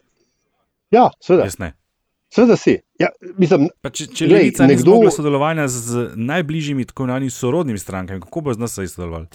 [0.91, 1.43] Ja, seveda.
[1.43, 1.73] Jaz ne.
[2.31, 2.77] Seveda si.
[2.95, 7.79] Ja, mislim, Pa če če glej, Levica nekdo- zmogla sodelovanja z, najbližjimi, tako imenovanimi sorodnimi
[7.79, 9.27] strankami, kako bo z nas sodelovali?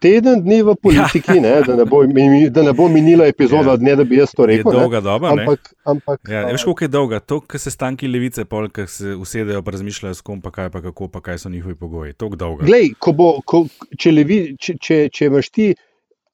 [0.00, 2.02] teden dni v politiki, ne, da, ne bo,
[2.50, 3.76] da ne bo minila epizoda, ja.
[3.80, 4.72] ne da bi jaz to Je rekel.
[4.72, 5.42] dolga ne, doba, ne?
[5.42, 7.20] ampak, ampak, Ja, veš, koliko je dolga?
[7.20, 10.68] To, kar se stanki levice, pol, ki se usedejo, pa razmišljajo, s kom pa kaj,
[10.68, 12.12] pa kako, pa kaj so njihovi pogoji.
[12.12, 12.66] Tako dolga.
[12.66, 13.64] Glej, ko bo, ko,
[13.96, 15.70] če, levi, če, če, če imaš ti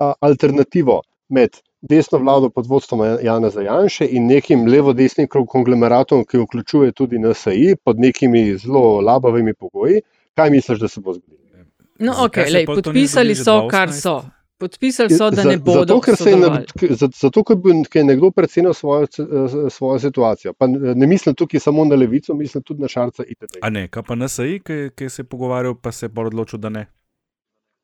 [0.00, 6.92] a, alternativo med desno vlado pod vodstvom Jana Zajanše in nekim levo-desnim konglomeratom, ki vključuje
[6.92, 10.02] tudi NSI, pod nekimi zelo labavimi pogoji,
[10.34, 11.40] kaj misliš, da se bo zgodilo?
[12.00, 14.00] No, Zakaj ok, se lej, podpisali so, kar 2018?
[14.00, 14.22] so.
[14.60, 15.78] Podpisali so, da ne bodo.
[15.78, 20.52] Zato, ker, se je, zato, ker je nekdo precenil svojo, eh, svojo situacijo.
[20.52, 23.60] Pa ne ne mislim tukaj samo na levico, mislim tudi na šarca itd.
[23.62, 26.58] A ne, kaj pa NSI, ki, ki se je pogovarjal, pa se je pa odločil,
[26.58, 26.86] da ne.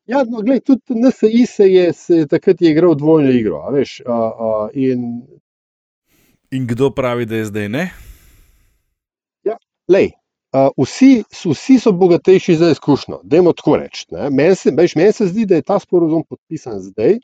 [0.07, 3.61] Ja, no, gled, tudi NSI se je, se je takrat je igral dvojno igro.
[3.67, 5.23] a Veš, a, a, in,
[6.51, 7.89] In kdo pravi, da je zdaj ne?
[9.45, 10.11] ja, lej,
[10.53, 13.21] a, vsi, so- vsi so bogatejši za izkušnjo.
[13.23, 14.05] Dajmo tako reči.
[14.31, 17.19] Meni se, veš, meni se zdi, da je ta sporozum podpisan zdaj,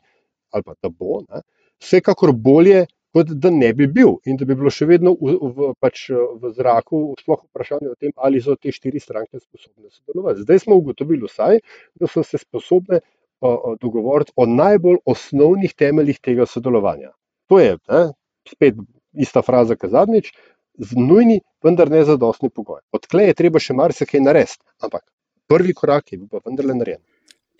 [0.50, 1.42] ali pa da bo, ne,
[1.82, 5.68] vsekakor bolje, kot da ne bi bil in da bi bilo še vedno v, v,
[5.82, 10.42] pač v zraku sploh vprašanje o tem, ali so te štiri stranke sposobne sodelovati.
[10.42, 11.60] Zdaj smo ugotovili vsaj,
[12.00, 17.14] da so se sposobne a, a, dogovoriti o najbolj osnovnih temeljih tega sodelovanja.
[17.52, 18.02] To je ne,
[18.50, 18.82] spet
[19.14, 20.32] ista fraza, kot zadnjič,
[20.78, 22.82] z nujni, vendar ne zadostni pogoj.
[22.96, 25.04] Odklej je treba še marsikaj narediti, ampak
[25.46, 27.02] prvi korak je bil pa vendarle narejen.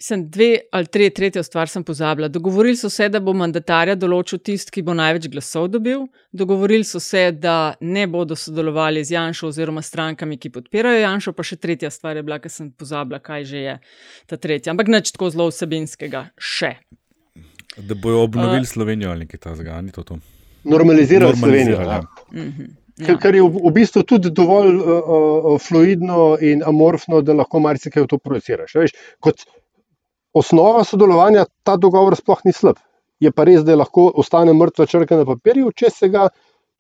[0.05, 2.29] Sem dve ali tri, tretjo stvar sem pozabila.
[2.29, 6.03] Dogovorili so se, da bo mandatarja določil tisti, ki bo največ glasov dobil.
[6.29, 11.33] Dogovorili so se, da ne bodo sodelovali z Janšo oziroma strankami, ki podpirajo Janšo.
[11.33, 13.79] Pa še tretja stvar je bila, ker sem pozabila, kaj že je
[14.29, 14.75] ta tretja.
[14.75, 16.75] Ampak nič tako zelo vsebinskega še.
[17.81, 20.21] Da bojo obnovili A- Slovenijo ali kaj takega, ni to to.
[20.69, 21.81] Normalizirali Slovenijo.
[21.81, 22.03] Ja.
[22.03, 22.05] ja.
[22.45, 22.73] Mhm.
[23.07, 27.59] Kar, kar je v, v bistvu tudi dovolj uh, uh, fluidno in amorfno, da lahko
[27.65, 28.77] marsikaj v to projiciraš.
[28.79, 28.93] Veš,
[29.25, 29.49] kot
[30.35, 32.81] osnova sodelovanja ta dogovor sploh ni slab.
[33.23, 36.27] Je pa res, da lahko ostane mrtva črka na papirju, če, se ga,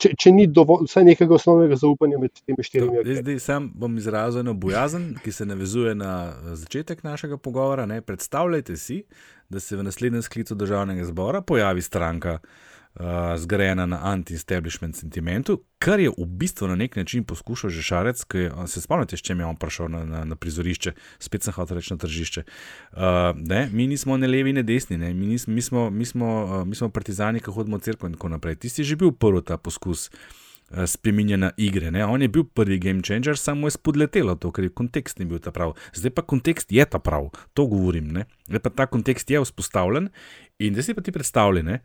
[0.03, 2.99] če, če ni dovolj, vsaj nekega osnovnega zaupanja med temi štirimi.
[3.01, 7.87] Jaz zdaj sam bom izrazil eno bojazen, ki se navezuje na začetek našega pogovora.
[7.87, 8.03] Ne.
[8.03, 9.05] Predstavljajte si,
[9.49, 12.41] da se v naslednjem sklicu državnega zbora pojavi stranka,
[12.95, 18.25] uh, zgrajena na anti-establishment sentimentu, kar je v bistvu na nek način poskušal že Šarec,
[18.25, 21.53] ki je, se spomnite, s čem je on prišel na, na, na prizorišče, spet sem
[21.53, 22.45] hotel reči na tržišče.
[22.93, 23.01] Uh,
[23.37, 25.15] ne, mi nismo ne levi, ne desni, ne.
[25.15, 28.19] Mi, nis, mi, smo, mi, smo, uh, mi smo partizani, ki hodimo v cerkev in
[28.19, 28.63] tako naprej.
[28.63, 30.11] Tisti je že bil prvi ta poskus
[30.87, 31.91] spreminjanja igre.
[31.91, 32.05] Ne?
[32.07, 35.39] On je bil prvi game changer, samo je spodletelo to, ker je kontekst ni bil
[35.39, 35.75] ta prav.
[35.95, 38.11] Zdaj pa kontekst je ta prav, to govorim.
[38.13, 38.25] Ne?
[38.49, 40.09] Zdaj pa ta kontekst je vzpostavljen
[40.59, 41.79] in da si pa ti predstavljene.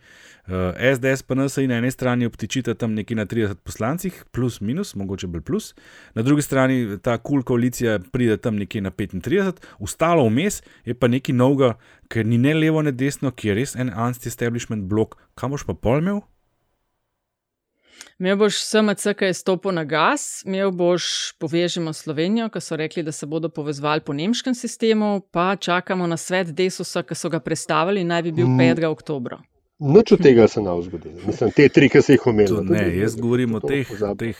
[0.47, 0.53] Uh,
[0.95, 5.27] SDS pa nas na eni strani obtičita tam nekje na 30 poslancih, plus minus, mogoče
[5.27, 5.75] bolj plus,
[6.15, 10.93] na drugi strani ta kul cool koalicija pride tam nekje na 35, ostalo vmes je
[10.93, 11.75] pa nekaj novega,
[12.09, 15.73] ker ni ne levo, ne desno, ki je res en anti-establishment blok, kam boš pa
[15.73, 16.01] pol
[18.19, 18.35] imel?
[18.35, 23.11] Boš SMC, ki je stopil na gas, imel boš povežemo Slovenijo, ki so rekli, da
[23.11, 28.03] se bodo povezvali po nemškem sistemu, pa čakamo na svet Desusa, ki so ga predstavili
[28.03, 28.57] naj bi bil Mm.
[28.59, 28.85] 5.
[28.85, 29.39] oktobra.
[29.79, 31.15] Nič od tega se ne bo zgodilo.
[31.27, 32.55] Mislim, te tri, ki si jih omenil.
[32.55, 33.87] To Ne, jaz govorim o teh,
[34.17, 34.35] teh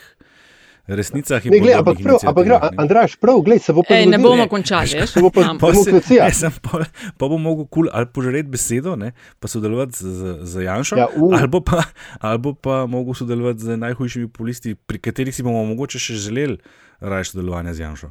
[0.96, 2.58] resnicah in ampak podobnih prav, ampak ne.
[2.76, 5.10] Andraš, prav, gled, se bo pa Ej, ne bomo končali, veš.
[5.14, 6.24] Se bo pa demokracija.
[6.24, 6.82] ne, sem, pa,
[7.18, 11.08] pa bo mogel kul ali požreti besedo, ne, pa sodelovati z, z, z Janšo, Ja,
[11.16, 11.30] u.
[11.34, 11.82] ali, bo pa,
[12.20, 16.58] ali bo pa mogel sodelovati z najhujšimi populisti, pri katerih si bomo mogoče še želeli
[17.00, 18.10] raje sodelovanja z Janšo.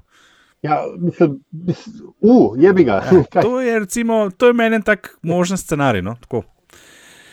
[0.61, 3.03] Ja, mislim, mislim, uh, jebi ga.
[3.31, 3.41] Kaj?
[3.41, 6.01] To je, recimo, to je meni en tak možen scenarij.
[6.01, 6.15] No?
[6.21, 6.43] Tako.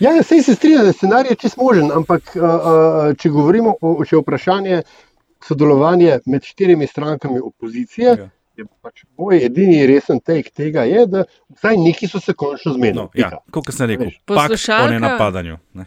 [0.01, 3.75] Ja, ja, sej se strinjam, da je scenarij čist možen, ampak uh, uh, če govorimo
[3.81, 4.83] o če je vprašanje
[5.45, 8.29] sodelovanja med štirimi strankami opozicije, Ja.
[8.57, 12.95] je pač moj edini resen take tega, je, da vsaj neki so se končno zmenili.
[12.97, 14.21] No, ja, kot sem rekel, Veš.
[14.25, 15.59] pakt o Poslušalka- nenapadanju.
[15.75, 15.85] Ne.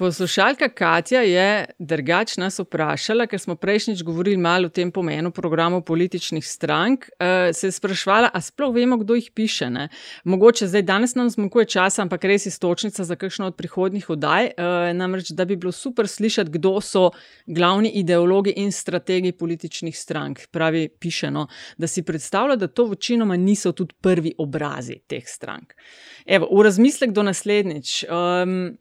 [0.00, 5.82] Poslušalka Katja je drugač nas vprašala, ker smo prejšnjič govorili malo o tem pomenu programov
[5.84, 7.04] političnih strank.
[7.20, 9.68] Uh, se je sprašvala, a sploh vemo, kdo jih piše.
[9.70, 9.90] Ne?
[10.24, 14.48] Mogoče zdaj danes nam zmanjkuje časa, ampak res je stočnica za kakšno od prihodnjih oddaj.
[14.56, 17.10] Uh, namreč, da bi bilo super slišati, kdo so
[17.44, 20.46] glavni ideologi in strategi političnih strank.
[20.50, 21.44] Pravi, pišeno,
[21.76, 25.76] da si predstavlja, da to večinoma niso tudi prvi obrazi teh strank.
[26.24, 28.04] Evo, v razmislek do naslednjič.
[28.08, 28.78] Um,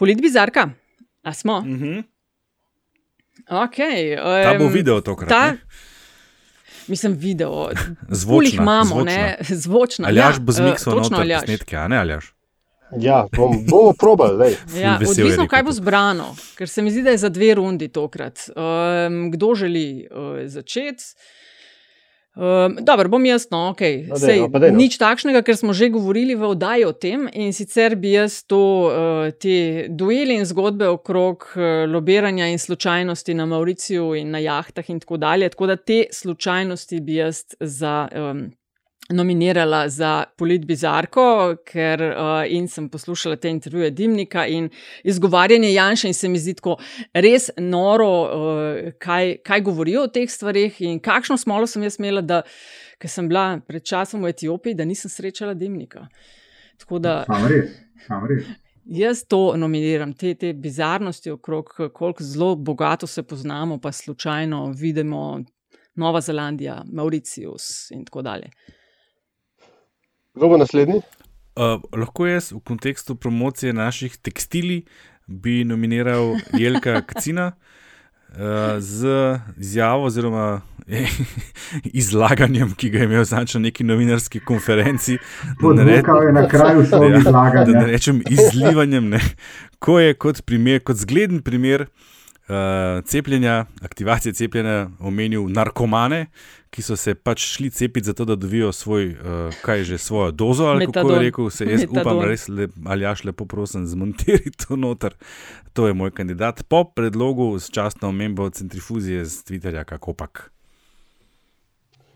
[0.00, 0.70] Politbizarka,
[1.22, 1.60] a smo?
[1.60, 2.02] Mm -hmm.
[3.48, 5.28] okay, um, ta bo video tokrat.
[5.28, 5.56] Ta,
[6.86, 7.70] mislim, video.
[8.08, 8.62] Zvočna.
[8.62, 9.04] imamo, zvočna.
[9.12, 9.36] ne?
[9.40, 10.08] Zvočna.
[10.08, 12.34] Aljaš ja, bo zmiksal uh, noter posnetke, a ne Aljaš?
[12.98, 14.56] Ja, bom, bomo probali.
[14.82, 18.38] Ja, odvisno, kaj bo zbrano, ker se mi zdi, da je za dve rundi tokrat.
[18.48, 21.04] Um, kdo želi uh, začeti?
[22.40, 24.06] Um, dobro, bom jaz, no, okay.
[24.08, 24.80] No, Sej, no, dej, no.
[24.80, 27.26] nič takšnega, ker smo že govorili v oddaji o tem.
[27.36, 33.36] In sicer bi jaz to, uh, te dueli in zgodbe okrog uh, lobiranja in slučajnosti
[33.36, 35.52] na Mauriciju in na jahtah in tako dalje.
[35.52, 38.08] Tako da te slučajnosti bi jaz za.
[38.08, 38.48] Um,
[39.10, 41.22] Nominirala za politbizarko,
[41.66, 44.68] ker uh, in sem poslušala te intervjuje Dimnika in
[45.02, 46.76] izgovarjanje Janša, in se mi zdi tako
[47.14, 52.22] res noro, uh, kaj, kaj govorijo o teh stvarih in kakšno smolo sem jaz imela,
[52.22, 52.42] da
[53.04, 56.06] sem bila pred časom v Etiopiji, da nisem srečala Dimnika.
[56.90, 58.46] Da, sam res, sam res.
[58.90, 65.40] Jaz to nominiram, te, te bizarnosti okrog, koliko zelo bogato se poznamo, pa slučajno vidimo
[65.94, 68.50] Nova Zelandija, Mauricius in tako dalje.
[70.40, 71.02] Kdo bo naslednji?
[71.52, 74.86] Uh, lahko jaz v kontekstu promocije naših tekstilij
[75.26, 78.38] bi nominiral Jelka Kacina uh,
[78.78, 79.04] z
[79.60, 80.62] izjavo oziroma
[82.00, 85.18] izlaganjem, ki ga je imel znači na neki novinarski konferenci.
[85.60, 87.64] Podnekal je na kraju svojega ja, izlaganja.
[87.64, 89.20] Da ne rečem izlivanjem, ne,
[89.78, 91.88] ko je kot, primer, kot zgleden primer uh,
[93.04, 96.26] cepljenja, aktivacije cepljenja omenil narkomane,
[96.70, 100.64] ki so se pač šli cepiti zato, da dobijo svoj, uh, kaj že svojo dozo,
[100.64, 101.08] ali Metadon.
[101.08, 102.00] kako je rekel, se jaz Metadon.
[102.18, 105.14] upam, res le, ali jaš lepo prosim, zmontiraj to noter.
[105.72, 110.50] To je moj kandidat po predlogu s častno omembo centrifuzije z Twitterja, kako pak.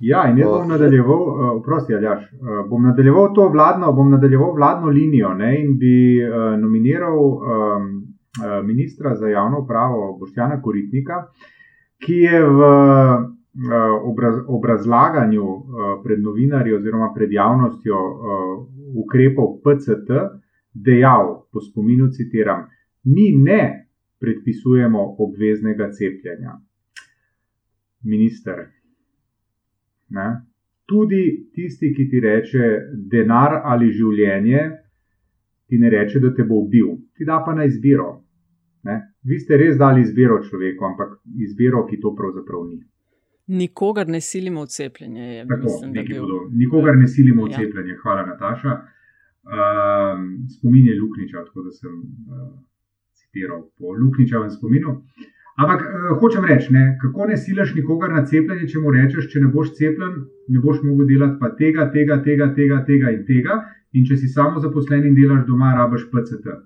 [0.01, 4.55] Ja, in jaz bom nadaljeval, uh, prosti, Aljaš, uh, bom nadaljeval to vladno, bom nadaljeval
[4.55, 8.03] vladno linijo ne, in bi uh, nominiral um, uh,
[8.64, 11.26] ministra za javno upravo Boštjana Koritnika,
[12.03, 12.61] ki je v
[14.05, 15.45] obraz, obrazlaganju
[16.05, 18.01] pred novinarji oziroma pred javnostjo
[19.05, 20.11] ukrepov PCT
[20.74, 22.66] dejal, po spominu citiram,
[23.05, 23.89] mi ne
[24.20, 26.59] predpisujemo obveznega cepljenja.
[28.03, 28.55] Minister.
[30.09, 30.26] Ne?
[30.87, 32.70] Tudi tisti, ki ti reče
[33.11, 34.64] denar ali življenje,
[35.68, 38.23] ti ne reče, da te bo ubil, ti da pa na izbiro.
[39.24, 41.14] Vi ste res dali izbiro človeku, ampak
[41.46, 42.82] izbiro, ki to pravzaprav ni.
[43.46, 45.24] Nikogar ne silimo v cepljenje.
[45.36, 46.26] Je, Tako, mislim, bil...
[46.52, 47.60] Nikogar ne silimo v ja.
[47.60, 48.74] cepljenje, hvala Nataša.
[49.44, 50.20] Uh,
[50.56, 52.48] spomin je Lukniča, tako da sem uh,
[53.12, 54.94] citiral po Lukničevem spominu.
[55.60, 59.44] Ampak uh, hočem reči, ne, kako ne silaš nikogar na cepljenje, če mu rečeš, če
[59.44, 63.60] ne boš cepljen, ne boš mogel delati pa tega, tega, tega, tega, tega in tega.
[63.94, 66.56] In če si samo zaposlen in delaš doma, rabaš PCT.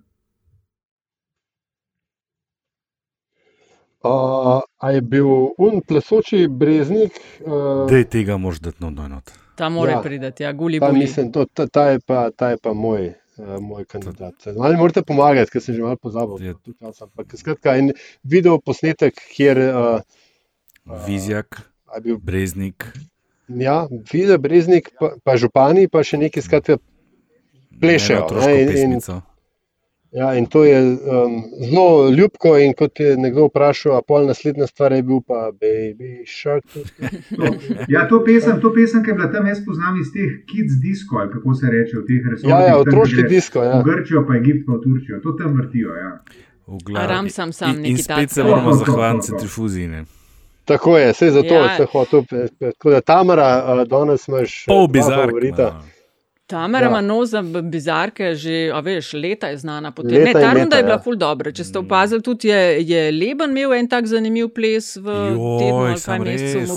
[3.98, 5.26] Uh, a je bil
[5.58, 7.16] un plesoči breznik?
[7.42, 9.32] Uh, Dej tega mož dati na enot.
[9.58, 10.98] Ta mora ja, priti, ja, guli guli.
[10.98, 13.10] mislim, to, ta, ta, je pa, ta je pa moj.
[13.38, 14.34] Uh, moj kandidat.
[14.60, 16.46] Ali morate pomagati, ker sem že malo pozabil?
[16.46, 16.54] Ja.
[17.34, 17.92] Skratka, en
[18.22, 19.58] video posnetek, kjer.
[19.66, 21.58] Uh, Vizjak,
[21.90, 22.86] uh, bil, Breznik.
[23.48, 26.78] Ja, video Breznik, pa, pa župani, pa še neki skratka
[27.82, 29.22] plešejo.
[30.12, 32.58] Ja, in to je um, zelo ljubko.
[32.58, 36.64] In kot je nekdo vprašal, a pol naslednja stvar je bil pa Baby Shark.
[37.94, 41.20] ja, to pesem, to pesem, ki je bila tam, jaz poznam iz teh kids disko,
[41.20, 42.60] ali kako se reče v teh resnicah.
[42.60, 43.62] Ja, ja, otroški disko.
[43.62, 43.80] Ja.
[43.80, 45.94] V Grčijo, pa Egipt, pa Turčijo, to tam vrtijo.
[45.94, 46.12] Ja.
[47.02, 50.04] Aram sam sam in, in spet se moramo zahvaliti centrifuziji.
[50.64, 51.74] Tako je, vse za to, ja.
[51.74, 52.22] vse hotel.
[52.60, 54.64] Tako da Tamara, danes imaš.
[54.66, 55.32] Pol bizar.
[56.48, 57.00] Tamara ima ja.
[57.00, 59.92] nos za bizarke, že veš, leta je znana.
[60.04, 61.00] Ne, ta runda je bila ja.
[61.04, 61.52] ful dobro.
[61.52, 65.16] Če ste opazili, tudi je, je Leben imel en tak zanimiv ples v
[65.60, 66.72] tednu ali pa mesecu.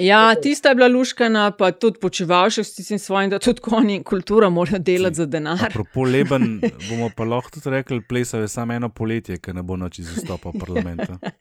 [0.00, 3.98] Ja, tista je bila luškana, pa tudi počival še s tistim svojim, da tudi konji
[3.98, 5.76] in kultura morajo delati za denar.
[5.92, 6.56] Po Leben
[6.88, 10.56] bomo pa lahko tudi rekli, plesal je samo eno poletje, ker ne bo noč izstopal
[10.56, 11.20] parlamenta.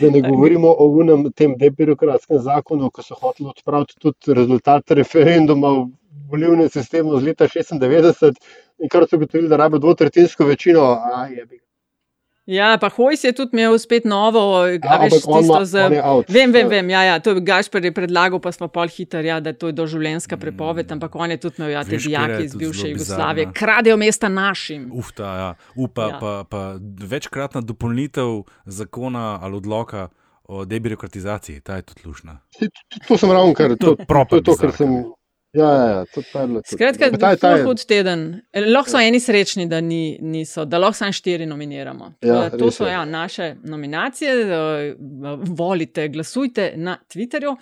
[0.00, 5.68] Da ne govorimo o unem tem debirokratskem zakonu, ko so hoteli odpraviti tudi rezultate referenduma
[5.70, 5.86] v
[6.30, 8.40] volivnem sistemu z leta 96,
[8.78, 10.82] in kar so ugotovili, da rabijo dvotretinsko večino.
[11.14, 11.46] A, je,
[12.46, 15.74] Ja, pa Hojs je tudi imel spet novo, a Ja, veš, tisto z.
[16.04, 16.30] out.
[16.30, 16.68] Vem, vem, Ja.
[16.68, 19.66] vem, ja, ja, to je Gašpor je predlagal, pa smo pol hiter, ja, da to
[19.66, 21.98] je doživljenjska prepoved, ampak on je tudi imel, ja, te Mm.
[21.98, 24.90] Dijake iz bivše Jugoslavije, kradejo mesta našim.
[24.94, 25.54] Uf, ta, ja.
[25.74, 26.18] Upa, ja.
[26.20, 30.08] pa, pa večkratna dopolnitev zakona ali odloka
[30.48, 32.38] o debirokratizaciji, ta je tudi lušna.
[33.08, 35.04] To sem ravno kar, To to, je to, to, proper je to, kar sem.
[35.52, 38.40] Ja, ja, ja, to, je Skratka, Ta je- ta je- ful hud teden.
[38.52, 42.12] E, Lahko so eni srečni, da ni, niso, da lahko samo štiri nominiramo.
[42.20, 44.30] Ja, to so ja, naše nominacije.
[44.32, 44.94] eh,
[45.48, 47.56] Volite, glasujte na Twitterju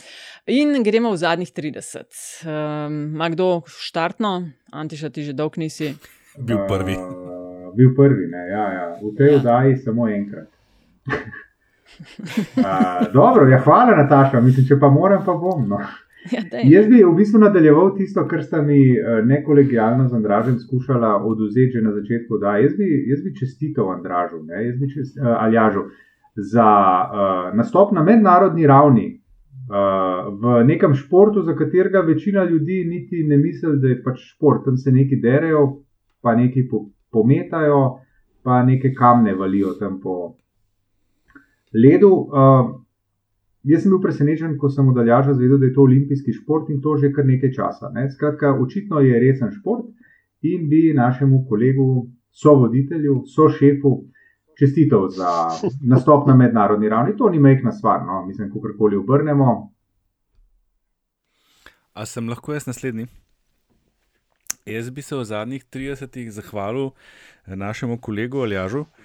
[0.47, 2.03] in gremo v zadnjih 30.
[2.43, 4.49] Um, Ma kdo štartno?
[4.73, 5.95] Antiša, ti že dolg nisi.
[6.39, 6.97] Bil prvi.
[6.97, 8.99] Uh, bil prvi, ne, ja, ja.
[8.99, 10.49] v tej oddaji samo enkrat.
[12.57, 14.41] uh, dobro, ja, hvala, Nataša.
[14.41, 15.69] Mislim, če pa moram, pa bom.
[15.69, 15.79] No.
[16.33, 16.63] Ja, daj.
[16.65, 21.77] Jaz bi v bistvu nadaljeval tisto, kar sta mi eh, nekolegialno z Andražem skušala oduzeti
[21.77, 22.39] že na začetku.
[22.41, 25.85] Da, jaz, bi, jaz bi čestital Andražu, ne, jaz bi čest, uh, Aljažu
[26.35, 29.05] za uh, nastop na mednarodni ravni
[29.69, 34.65] uh, v nekem športu, za katerega večina ljudi niti ne misli, da je pač šport.
[34.65, 35.67] Tam se neki derejo,
[36.23, 37.99] pa neki po, pometajo,
[38.43, 40.37] pa neke kamne valijo tam po
[41.75, 42.15] ledu.
[42.31, 42.81] Uh,
[43.65, 46.99] Jaz sem bil presenečen, ko sem odaljaža zvedel, da je to olimpijski šport in to
[47.01, 47.89] že kar nekaj časa.
[47.95, 48.11] Ne?
[48.13, 49.87] Skratka, očitno je resen šport
[50.45, 51.87] in bi našemu kolegu,
[52.29, 53.95] sovoditelju, sošefu
[54.59, 55.31] čestital za
[55.93, 57.17] nastop na mednarodni ravni.
[57.17, 58.27] To ni majhna stvar, no?
[58.27, 59.71] mislim, ko karkoli obrnemo.
[61.95, 63.07] A sem lahko jaz naslednji?
[64.67, 69.04] Jaz bi se v zadnjih 30-ih zahvalil eh, našemu kolegu Aljažu, eh,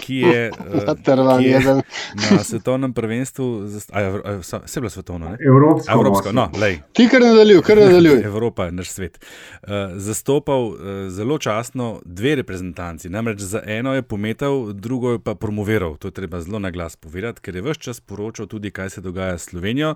[0.00, 1.60] ki je, eh, Trvan ki je
[2.30, 5.36] na svetovnem prvenstvu, a, je- a, bilo svetovno, ne?
[5.46, 6.32] Evropsko Evropsko, moštvo.
[6.32, 6.80] no, lej.
[6.92, 8.22] Ti kar nadaljuj, kar nadaljuj.
[8.30, 9.24] Evropa je naš svet.
[9.62, 10.76] Uh, zastopal uh,
[11.08, 13.08] zelo častno dve reprezentanci.
[13.08, 15.96] Namreč za eno je pometal, drugo je pa promoviral.
[15.96, 19.00] To je treba zelo na glas povedati, ker je vse čas poročal tudi, kaj se
[19.00, 19.94] dogaja s Slovenijo,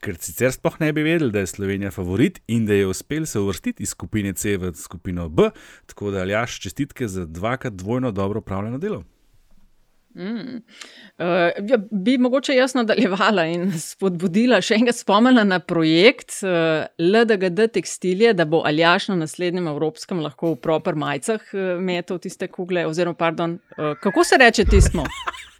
[0.00, 3.40] ker sicer sploh ne bi vedeli, da je Slovenija favorit in da je uspel se
[3.40, 5.50] uvrstiti iz skupine C v skupino B.
[5.86, 9.04] Tako da, Aljaš, čestitke za dvakrat dvojno dobro upravljeno delo.
[10.16, 10.62] Mm.
[11.18, 17.66] Uh, ja, bi mogoče jaz nadaljevala in spodbudila, še enkrat spomnila na projekt uh, LDGD
[17.74, 22.86] tekstilije, da bo Aljaš na naslednjem evropskem lahko v proper majicah uh, metal tiste kugle.
[22.88, 25.04] Oziroma, pardon, uh, kako se reče tistmo?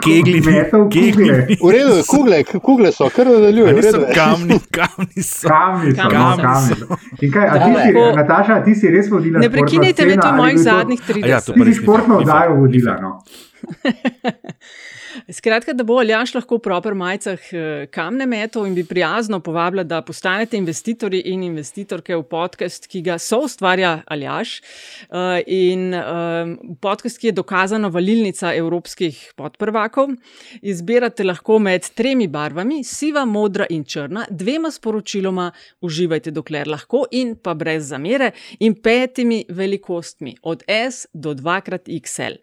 [0.00, 1.46] Kegli, Metal kugle.
[1.56, 3.68] V redu, kugle, kugle so, kar nadaljuj.
[3.68, 4.14] A v niso redu je.
[4.14, 5.48] kamni, kamni so.
[5.48, 6.86] Kamni so, no, Kamni kamni so.
[6.86, 6.96] so.
[7.20, 9.38] In kaj, a ti si, Tako- Nataša, ti si res vodila?
[9.38, 11.24] Ne športno prekinjajte me tu mojih je to- zadnjih 30.
[11.24, 12.94] A ja, to Ti si športno oddajo vodila.
[12.98, 13.10] No.
[15.30, 19.84] Skratka, da bo Aljaš lahko v proper majicah eh, kamne metal in bi prijazno povabila,
[19.84, 24.60] da postanete investitorji in investitorke v podcast, ki ga so ustvarja Aljaš.
[24.60, 30.14] Eh, In eh, podcast, ki je dokazano valilnica evropskih podprvakov.
[30.62, 35.50] Izbirate lahko med tremi barvami, siva, modra in črna, dvema sporočiloma,
[35.80, 42.38] uživajte dokler lahko in pa brez zamere, in petimi velikostmi, od S do 2xL.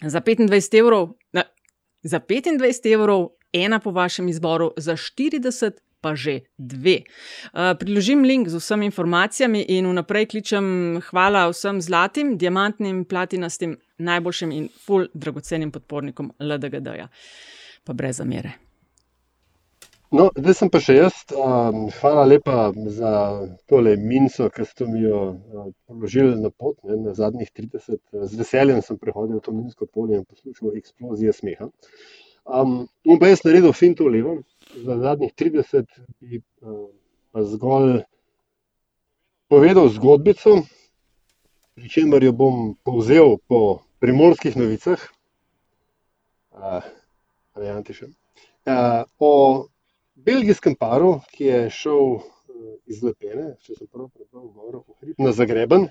[0.00, 1.44] Za 25 evrov, na,
[2.02, 7.04] za 25 evrov, ena po vašem izboru, za 40 pa že dve.
[7.52, 14.52] Uh, priložim link z vsemi informacijami in vnaprej kličem hvala vsem zlatim, diamantnim, platinastim, najboljšim
[14.52, 17.08] in full dragocenim podpornikom LDGD-ja.
[17.84, 18.69] Pa brez zamere.
[20.10, 21.18] No, zdaj sem pa še jaz.
[21.30, 23.10] Um, hvala lepa za
[23.70, 28.00] tole minco, ki ste mi jo uh, položili na pot, ne, na zadnjih 30.
[28.26, 31.70] Z veseljem sem prehodil to minsko polje in poslušal eksplozije smeha.
[32.42, 34.40] Um, in pa jaz naredil finto levo,
[34.74, 35.86] za zadnjih 30
[36.18, 36.90] bi uh,
[37.30, 38.00] pa zgolj
[39.46, 40.64] povedal zgodbico,
[41.78, 44.98] pri čemer jo bom povzel po primorskih novicah.
[46.50, 46.82] Uh,
[47.62, 48.16] ne, Antišem.
[48.66, 49.30] Uh, o
[50.26, 52.22] belgijskem paru, ki je šel uh,
[52.90, 55.88] iz Lepene, če sem prav prebral, gor v hrib, na Zagreben.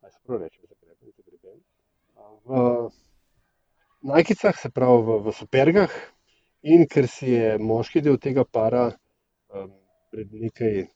[0.00, 1.60] Ali se prav reče Zagreben, Zagreben.
[2.46, 2.90] V
[4.10, 5.96] Najkicah, se pravi v, v Supergah,
[6.62, 9.72] in ker si je moški del tega para um,
[10.12, 10.86] pred nekaj,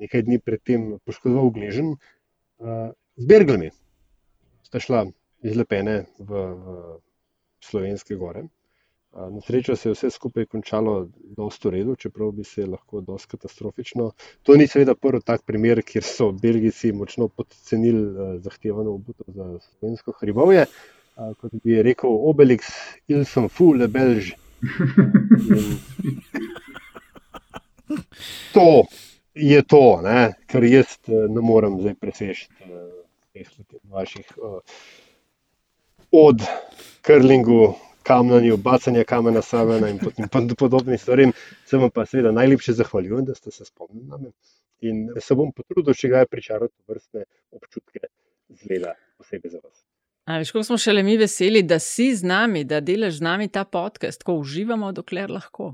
[0.00, 3.70] nekaj dni predtem poškodoval gležen, uh, z Berglami
[4.64, 5.06] sta šla
[5.44, 6.74] iz Lepene v, v
[7.64, 8.44] slovenske gore.
[9.12, 13.28] Na srečo se je vse skupaj končalo dosto v redu, čeprav bi se lahko dosti
[13.34, 14.12] katastrofično.
[14.42, 20.14] To ni seveda prvi tak primer, kjer so Belgijci močno podcenili zahtevano obuto za slovensko
[20.20, 20.66] hribovje.
[21.40, 22.70] Kot bi rekel Obelix,
[23.08, 24.30] il sem fou le belž.
[24.62, 25.80] In
[28.52, 28.84] To
[29.34, 30.34] je to, ne?
[30.46, 32.48] ker jaz ne morem zdaj preseči
[33.32, 33.48] teh
[33.90, 34.26] vaših
[36.12, 36.42] od
[37.06, 41.32] curlingu, kamnanju, bacanja kamena savena in pot- in pod- podobnim stvarem.
[41.66, 44.32] Se vam pa seveda najlepše zahvaljujem, da ste se spomnili na me.
[44.80, 48.00] In se bom potrudil, če ga je pričarati vrstne občutke
[48.48, 49.84] zleda posebej za vas.
[50.24, 53.48] A veš, kako smo šele mi veseli, da si z nami, da delaš z nami
[53.48, 55.72] ta podcast, ko uživamo, dokler lahko.